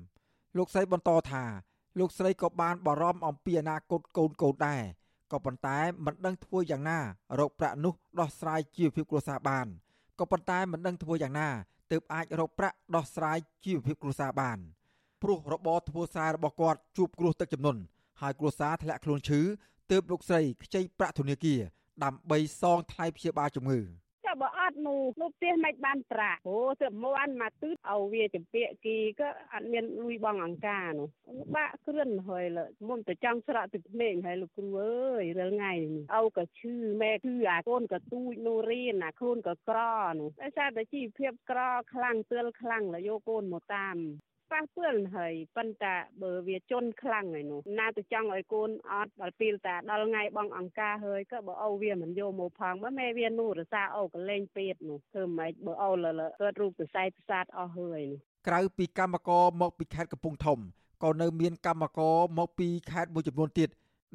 [0.56, 1.44] លោកស្រីបន្តថា
[1.98, 4.82] លោកស្រីក៏បានបារម្ភអំពីអនាគតកូនកូនដែរ
[5.32, 6.98] ក៏ប៉ុន្តែមិនដឹងធ្វើយ៉ាងណា
[7.38, 9.66] រកប្រាក់នោះដោះស្រាយជីវភាពគ្រួសារបាន
[10.18, 11.48] ក៏ប៉ុន្តែមិនដឹងធ្វើយ៉ាងណា
[11.90, 14.58] ទើបអាចរកប្រាក់ដោះស្រាយជីវភាពគ្រួសារបាន
[15.22, 17.80] ព្រោះរបរធ្វើសាររបស់គាត់ជួបគ្រោះទឹកជំនន់
[18.20, 19.40] ហើយគ្រួសារធ្លាក់ខ្លួនឈឺ
[19.90, 21.60] ទើបលោកស្រីខ្ចីប្រាក់ធនាគារ
[22.04, 23.80] ដើម្បីសងថ្លៃព្យាបាលជំងឺ។
[24.28, 31.08] ក៏បើអត់នោះលោកផ្ទះមិនបានប្រាក់អូទៅមួនមកទឺឲ្យវាចម្ពាក់គីក៏អត់មានលុយបងអង្ការនោះ
[31.56, 39.78] បាក់គ្រឿនហើយលើមុំទៅចង់ស្រក់ទឹកភ្នែកហើយលោកគ្រូអើយរាល់ថ្ងៃនេះអោក៏ឈឺម៉ែឈឺអាកូនក៏ទូចនោះរៀនអាខ្លួនក៏ក្រ
[40.20, 41.60] នោះតែសារតែជីវភាពក្រ
[41.92, 43.96] ខ្លាំងទើលខ្លាំងលយកកូនមកតាម
[44.52, 56.06] ប៉ះពាល់ហើយប៉ុន្តែបើវាជន់ខ្លាំងហើយនោះណាទៅចង់ឲ្យកូនអត់ដល់ពេលតាដល់ថ្ងៃបងអង្ការហើយក៏បើអូវាមិនយកមកផងបើម៉ែវានោះរសាអូក៏លេងពេតនោះធ្វើម៉េចបើអូល
[56.40, 60.58] កើតរូបសរសៃប្រសាទអស់ហើយនោះក្រៅពីកម្មករមកពីខេត្តកំពង់ធំ
[61.04, 63.68] ក៏នៅមានកម្មករមកពីខេត្តមួយចំនួនទៀត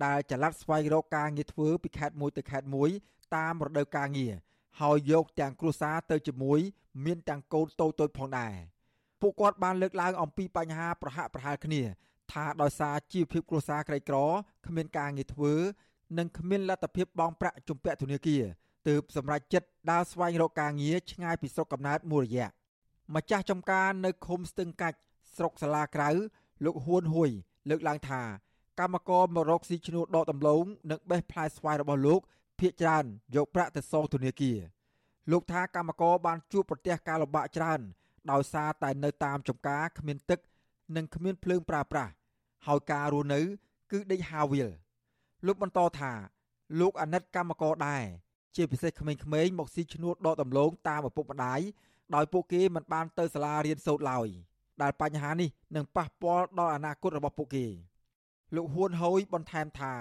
[0.06, 2.90] ដែលចល័តស្វែងរកការងារធ្វើពីខេត្តមួយទៅខេត្តមួយ
[3.36, 4.34] តាមរដូវការងារ
[4.82, 6.60] ហើយយកទាំងគ្រួសារទៅជាមួយ
[7.06, 8.54] មានទាំងកូនតូចៗផងដែរ
[9.24, 11.82] ពួកគាត់បានលើកឡើងអំពីបញ្ហាប្រហាក់ប្រហែលគ្នា
[12.32, 14.18] ថាដោយសារជីវភាពគ្រួសារក្រីក្រ
[14.68, 15.54] គ្មានការងារធ្វើ
[16.18, 18.44] និងគ្មានលទ្ធភាពបង់ប្រាក់ជំពាក់ធនាគារ
[18.88, 22.50] ទើបសម្រេចចិត្តដើរស្វែងរកការងារឆ្ងាយពីស្រុកកំណើតមួយរយៈ
[23.16, 24.98] ម្ចាស់ចំការនៅឃុំស្ទឹងកាច់
[25.36, 26.10] ស្រុកសាលាក្រៅ
[26.66, 27.30] លោកហ៊ួនហួយ
[27.70, 28.22] លើកឡើងថា
[28.80, 32.22] កម្មករមករកស៊ីឈ្នួលដកដំឡូងនិងបេះផ្លែស្វាយរបស់លោក
[32.60, 33.06] ភ ieck ច្រើន
[33.36, 34.60] យកប្រាក់ទៅសងធនាគារ
[35.32, 37.82] លោកថាកម្មករបានជួបប្រទះការលំបាកច្រើន
[38.32, 40.40] ដោយសារតែនៅតាមចំការគ្មានទឹក
[40.96, 42.12] និងគ្មានភ្លើងប្រើប្រាស់
[42.68, 43.42] ហើយការរស់នៅ
[43.92, 44.70] គឺដេកហាវិល
[45.46, 46.12] លោកបន្តថា
[46.80, 48.04] លោកអាណិតកម្មករដែរ
[48.56, 51.60] ជាពិសេសក្មេងៗមកស៊ីឈ្នួលដកដំឡូងតាមឪពុកម្ដាយ
[52.16, 54.28] ដោយពួកគេមិនបានទៅសាលារៀនសូត្រឡើយ
[54.82, 57.66] ដែលបញ្ហានេះនឹងប៉ះពាល់ដល់អនាគតរបស់ពួកគេ
[58.56, 59.94] លោកហ៊ួនហូយបន្ថែមថា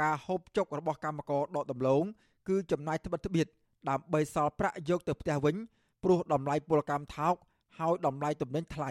[0.00, 2.04] ការហូបចុករបស់កម្មករដកដំឡូង
[2.48, 3.46] គឺចំណាយត្បិតត្បៀត
[3.88, 5.56] ដើម្បីសល់ប្រាក់យកទៅផ្ទះវិញ
[6.02, 7.34] ព្រោះតម្លៃពលកម្មថោក
[7.78, 8.90] ហើយតម្លៃទំនិញថ្លៃ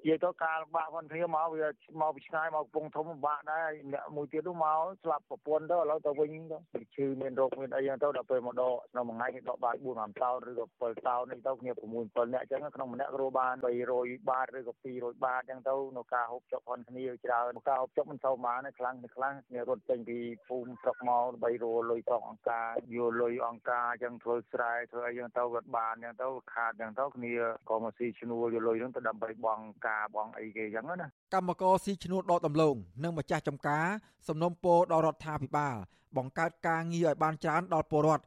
[0.00, 1.68] និយាយទៅការលំបាកវណ្ណធាមកវា
[2.00, 13.54] មកពីឆ្ងាយមកកំពង់ធំលំបាកដែរអ្នកមួយទៀតនោះមកស្លាប់ប្រពន្ធទៅឥឡូវទៅវិញទៅឈឺមានរោគមានអីចឹងទៅដល់ពេលមកដកក្នុងមួយថ្ងៃគេដកបាន4 5តោនឬក៏7តោននេះទៅគ្នា6 7នាក់ចឹងក្នុងម្នាក់រស់បាន
[13.92, 27.34] 300បាតឬក៏200បាតចឹងទៅនៅការហូបចុកផងគ្នាច្រើនការហូបចុកមិនសូវបានទេខ្លាំងខ្លាំងគ្នារត់ចេញពីភូមិស្រុកមកដើម្បីរលុយផងអង្គការយកលុយអង្គការចឹងធ្វើស្រែធ្វើអីចឹងទៅវាបានចឹងទៅខាតចឹងទៅគ្នា
[27.70, 33.86] ក៏មកស៊ីឈ្នួលយកលុយហ្នឹងទៅដើម្បីបងការបងអីគេចឹងណាកម្មករស៊ីឈ្នួលដកដំឡូងនិងម្ចាស់ចំការ
[34.28, 35.76] សំណុំពរដល់រដ្ឋាភិបាល
[36.16, 38.24] បង្កើតការងារឲ្យបានច្រើនដល់ពលរដ្ឋ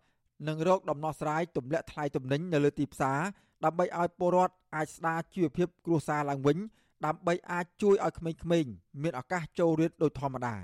[0.48, 3.20] និងរកដំណោះស្រាយទម្លាក់ថ្លៃទំនិញនៅលើទីផ្សារ
[3.66, 6.58] ដើម្បីឲ្យពលរដ្ឋអាចស្ដារជីវភាពគ្រួសារឡើងវិញ
[7.06, 10.56] ដើម្បីអាចជួយឲ្យក្មេងៗមានឱកាសចូលរៀនដោយធម្មតា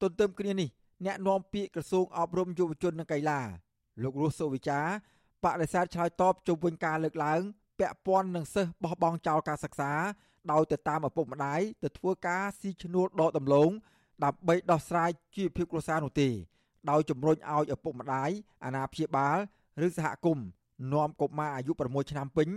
[0.00, 0.68] ទន្ទឹមគ្នានេះ
[1.04, 3.40] អ្នកនាំពាក្យក្រសួងអប់រំយុវជននិងកីឡា
[4.02, 4.80] លោករស់សុវិចា
[5.44, 7.40] បដិសេធឆ្លើយតបជុំវិញការលើកឡើង
[7.80, 9.92] ពាក់ព័ន្ធនឹងសិស្សបោះបង់ចោលការសិក្សា
[10.52, 13.70] ដោយទៅតាមឪពុកម្ដាយទៅធ្វើការស៊ីឈ្នួលដកដំឡូង
[14.24, 16.28] ដើម្បីដោះស្រាយជីវភាពគ្រួសារនោះទេ
[16.90, 18.30] ដោយជំរុញឲ្យឪពុកម្ដាយ
[18.64, 19.36] អាណាព្យាបាល
[19.86, 20.46] ឬសហគមន៍
[20.92, 22.48] នាំកុមារអាយុ6ឆ្នាំពេញ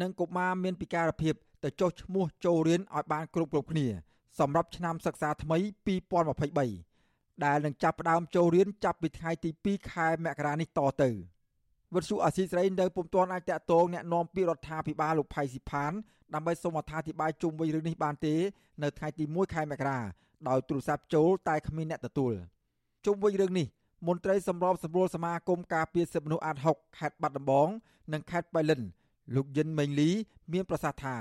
[0.00, 3.86] និងកុមារមានពិការភាពទៅចុះឈ្មោះចូលរៀនឲ្យបានគ្រប់គ្រប់គ្នា
[4.38, 5.58] សម្រាប់ឆ្នាំសិក្សាថ្មី
[6.70, 11.10] 2023ដែលនឹងចាប់ផ្ដើមចូលរៀនចាប់ពីថ្ងៃទី2ខែមករានេះតទៅ
[11.95, 15.91] វិទ្យុអាស៊ីសេរីនៅពុំទាន់អាចតាក់ទងแนะនាំពាក្យរដ្ឋាភិបាលលោកផៃស៊ីផាន
[16.33, 18.35] ដើម្បីសូមអត្ថាធិប្បាយជុំវិញរឿងនេះបានទេ
[18.83, 19.99] នៅថ្ងៃទី1ខែមករា
[20.49, 22.33] ដោយទូរស័ព្ទចូលតែគ្មានអ្នកទទួល
[23.05, 23.67] ជុំវិញរឿងនេះ
[24.07, 27.67] មន្ត្រីសម្របសម្រួលសមាគមការពារសិទ្ធិមនុស្សអាត6ខេត្តបាត់ដំបង
[28.13, 28.81] និងខេត្តបៃលិន
[29.35, 30.09] លោកយិនមេងលី
[30.53, 31.15] មានប្រសាសន៍ថា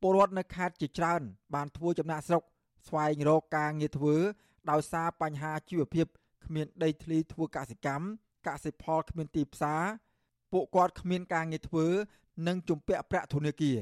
[0.00, 1.22] ពលរដ្ឋនៅខេត្តជាច្រើន
[1.54, 2.42] បានធ្វើចំណាក់ស្រុក
[2.88, 4.14] ស្វែងរកការងារធ្វើ
[4.70, 6.06] ដោយសារបញ្ហាជីវភាព
[6.44, 8.06] គ្មានដីធ្លីធ្វើកសិកម្ម
[8.47, 9.83] កសិផលគ្មានទីផ្សារ
[10.51, 11.85] ពួកគាត់គ្មានការងារធ្វើ
[12.47, 13.77] និងជំពាក់ប្រាក់ធនាគារ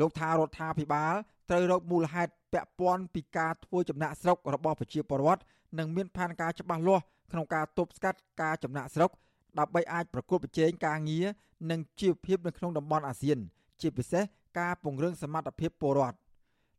[0.00, 1.14] លោកថារដ្ឋាភិបាល
[1.50, 5.42] ត្រូវរកមូលហេតុពាក់ព័ន្ធពីការធ្វើចំណាក់ស្រុករបស់ប្រជាពលរដ្ឋ
[5.78, 9.10] និងមានផែនការច្បាស់លាស់ក្នុងការទប់ស្កាត់ការចំណាក់ស្រុក
[9.58, 11.26] ដើម្បីអាចប្រកួតប្រជែងការងារ
[11.70, 13.38] និងជីវភាពនៅក្នុងតំបន់អាស៊ាន
[13.80, 14.24] ជាពិសេស
[14.58, 16.18] ការពង្រឹងសមត្ថភាពពលរដ្ឋ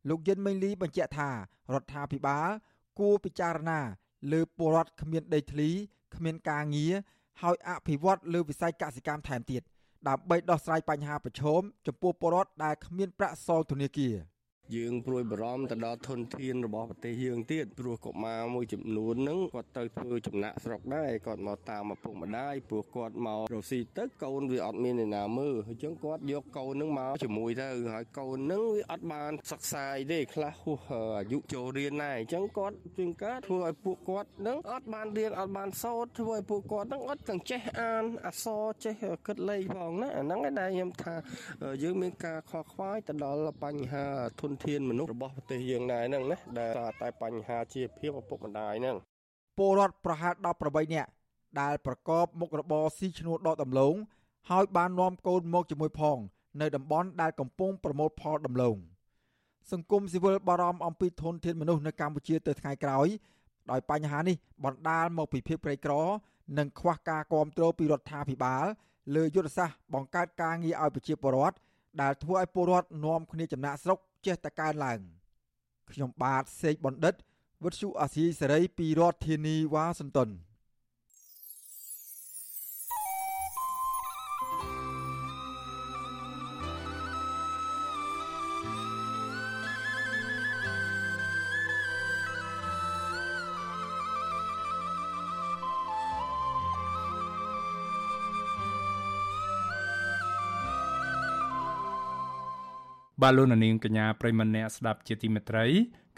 [0.10, 1.30] លោកយិនមេងលីបញ្ជាក់ថា
[1.74, 2.50] រដ្ឋាភិបាល
[3.00, 3.80] គួរពិចារណា
[4.32, 5.70] លើពលរដ្ឋគ្មានដីធ្លី
[6.16, 6.94] គ្មានការងារ
[7.42, 9.62] ហើយអភិវឌ្ឍលើវិស័យកសិកម្មថែមទៀត
[10.08, 14.16] ដើម្បីដោះស្រាយបញ្ហាប្រឈមចំពោះពលរដ្ឋដែលគ្មានប្រាក់សងធនាគារ។
[14.76, 30.80] យើងព្រួយបារម្ភទៅដល់ធនធានរបស់ប្រទេសយើងទៀតព្រោះកុមារមួយចំនួនហ្នឹងគាត់ទៅធ្វើចំណាក់ស្រុកដែរគាត់មកតាមឪពុកម្ដាយព្រោះគាត់មករកស៊ីទៅកូនវាអត់មានអ្នកណាមើលអញ្ចឹងគាត់យកកូនហ្នឹងមកជាមួយទៅហើយកូនហ្នឹងវាអត់បានសិក្សាទេខ្លះហួស
[31.18, 38.96] អាយុចូលរៀនដែរអញ្ចឹងគាត់ជាងការធ្វើឲ្យពួកគាត់ហ្នឹងអត់បានរៀនអត់បានសូត្រធ្វើឲ្យពួកគាត់ហ្នឹងអត់ទាំងចេះអានអក្សរចេះ
[39.28, 41.16] គិតលេខផងណាអាហ្នឹងឯងដែលខ្ញុំថា
[41.84, 44.06] យើងមានការខកខ្វាយទៅដល់បញ្ហា
[44.42, 48.98] ធនធានមនុស្សរបស់ប្រទេសយើងដែរហ្នឹងណាដែលតែបញ្ហាជាភាពឪពុកម្ដាយហ្នឹង
[49.58, 50.34] ពលរដ្ឋប្រហែល
[50.64, 51.10] 18នាក់
[51.62, 53.96] ដែលប្រកបមុខរបរស៊ីឈ្នួលដកដំឡូង
[54.50, 56.18] ហើយបាននាំកូនមកជាមួយផង
[56.62, 58.78] នៅតំបន់ដែលកំពុងប្រមូលផលដំឡូង
[59.72, 63.08] សង្គមស៊ីវិលបារម្ភអំពីធនធានមនុស្សនៅកម្ពុជាទៅថ្ងៃក្រោយ
[63.72, 64.36] ដោយបញ្ហានេះ
[64.66, 65.94] បណ្ដាលមកពីភាពក្រីក្រ
[66.58, 68.66] និងខ្វះការគ្រប់គ្រងពីរដ្ឋាភិបាល
[69.16, 71.56] លើយុទ្ធសាស្ត្របង្កើតការងារឲ្យប្រជាពលរដ្ឋ
[72.02, 75.00] ដែលធ្វើឲ្យពលរដ្ឋនាំគ្នាចំណាក់ស្រុក ចេះតែកើនឡើង
[75.92, 77.16] ខ្ញុំបាទសេកបណ្ឌិត
[77.64, 80.30] វិទ្យុអាស៊ីសេរីពីរដ្ឋធានីវ៉ាស៊ីនតោន
[103.24, 105.66] បាទលោកនាងកញ្ញាប្រិមម្នាក់ស្ដាប់ជាទីមេត្រី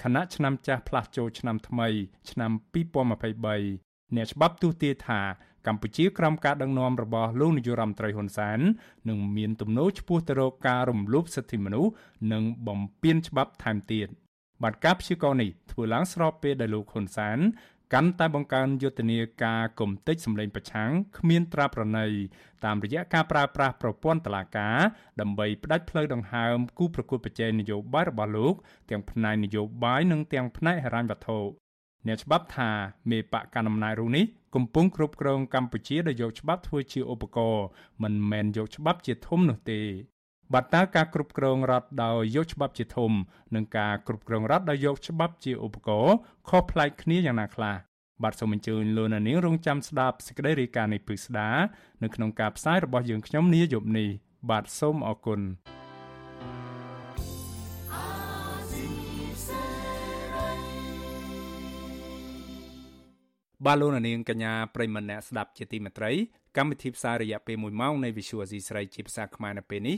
[0.03, 1.87] ខណៈឆ្នាំចាស់ផ្លាស់ចូលឆ្នាំថ្មី
[2.31, 5.21] ឆ្នាំ2023អ្នកច្បាប់ទូទាថា
[5.67, 8.59] កម្ពុជាក្រោមការដឹកនាំរបស់លោកនាយរដ្ឋមន្ត្រីហ៊ុនសែន
[9.09, 11.91] នឹងមានទំនោរឆ្ពោះទៅរកការរំលោភសិទ្ធិមនុស្ស
[12.33, 14.07] និងបំពានច្បាប់ថែមទៀត
[14.63, 17.39] បាទការព្យាករណ៍នេះធ្វើឡើងស្របពេលដែលលោកហ៊ុនសែន
[17.93, 22.07] កាន់តែបង្កើនយុទ្ធនាការគំតិចសម្លេងប្រឆាំងគ្មានត្រាប្រណី
[22.65, 24.77] តាមរយៈការប្រើប្រាស់ប្រព័ន្ធតឡាការ
[25.21, 28.55] ដើម្បីផ្ដាច់ផ្លូវដង្ហើមគូប្រកួតប្រជែងនយោបាយរបស់លោក
[28.89, 31.39] ទាំងផ្នែកនយោបាយនិងទាំងផ្នែកហិរញ្ញវត្ថុ
[32.07, 32.69] អ្នកច្បាប់ថា
[33.11, 34.25] មេបកកណ្ដាលអំណាចរូបនេះ
[34.55, 37.65] កំពុងគ្រប់គ្រងកម្ពុជាដោយយកច្បាប់ធ្វើជាឧបករណ៍
[38.03, 39.81] មិនមែនយកច្បាប់ជាធំនោះទេ
[40.53, 43.11] បាទតើការគ្រប់គ្រងរដ្ឋដោយយកច្បាប់ជាធំ
[43.55, 46.15] និងការគ្រប់គ្រងរដ្ឋដោយយកច្បាប់ជាឧបករណ៍
[46.49, 47.75] ខុសប្លែកគ្នាយ៉ាងណាខ្លះ
[48.23, 51.49] បាទសូមអញ្ជើញលោកនាងរងចាំស្ដាប់សេចក្តីរាយការណ៍នេះពិស្ដា
[52.03, 54.09] នៅក្នុងការផ្សាយរបស់យើងខ្ញុំនាយប់នេះ
[54.49, 55.41] បាទសូមអរគុណ
[63.65, 66.11] បាទលោកនាងកញ្ញាប្រិមម្នាក់ស្ដាប់ជាទីមេត្រី
[66.57, 69.97] កម្មវិធីផ្សាយរយៈពេល1ម៉ោងនៃ Visual C ស្រីជាភាសាខ្មែរនៅពេលនេះ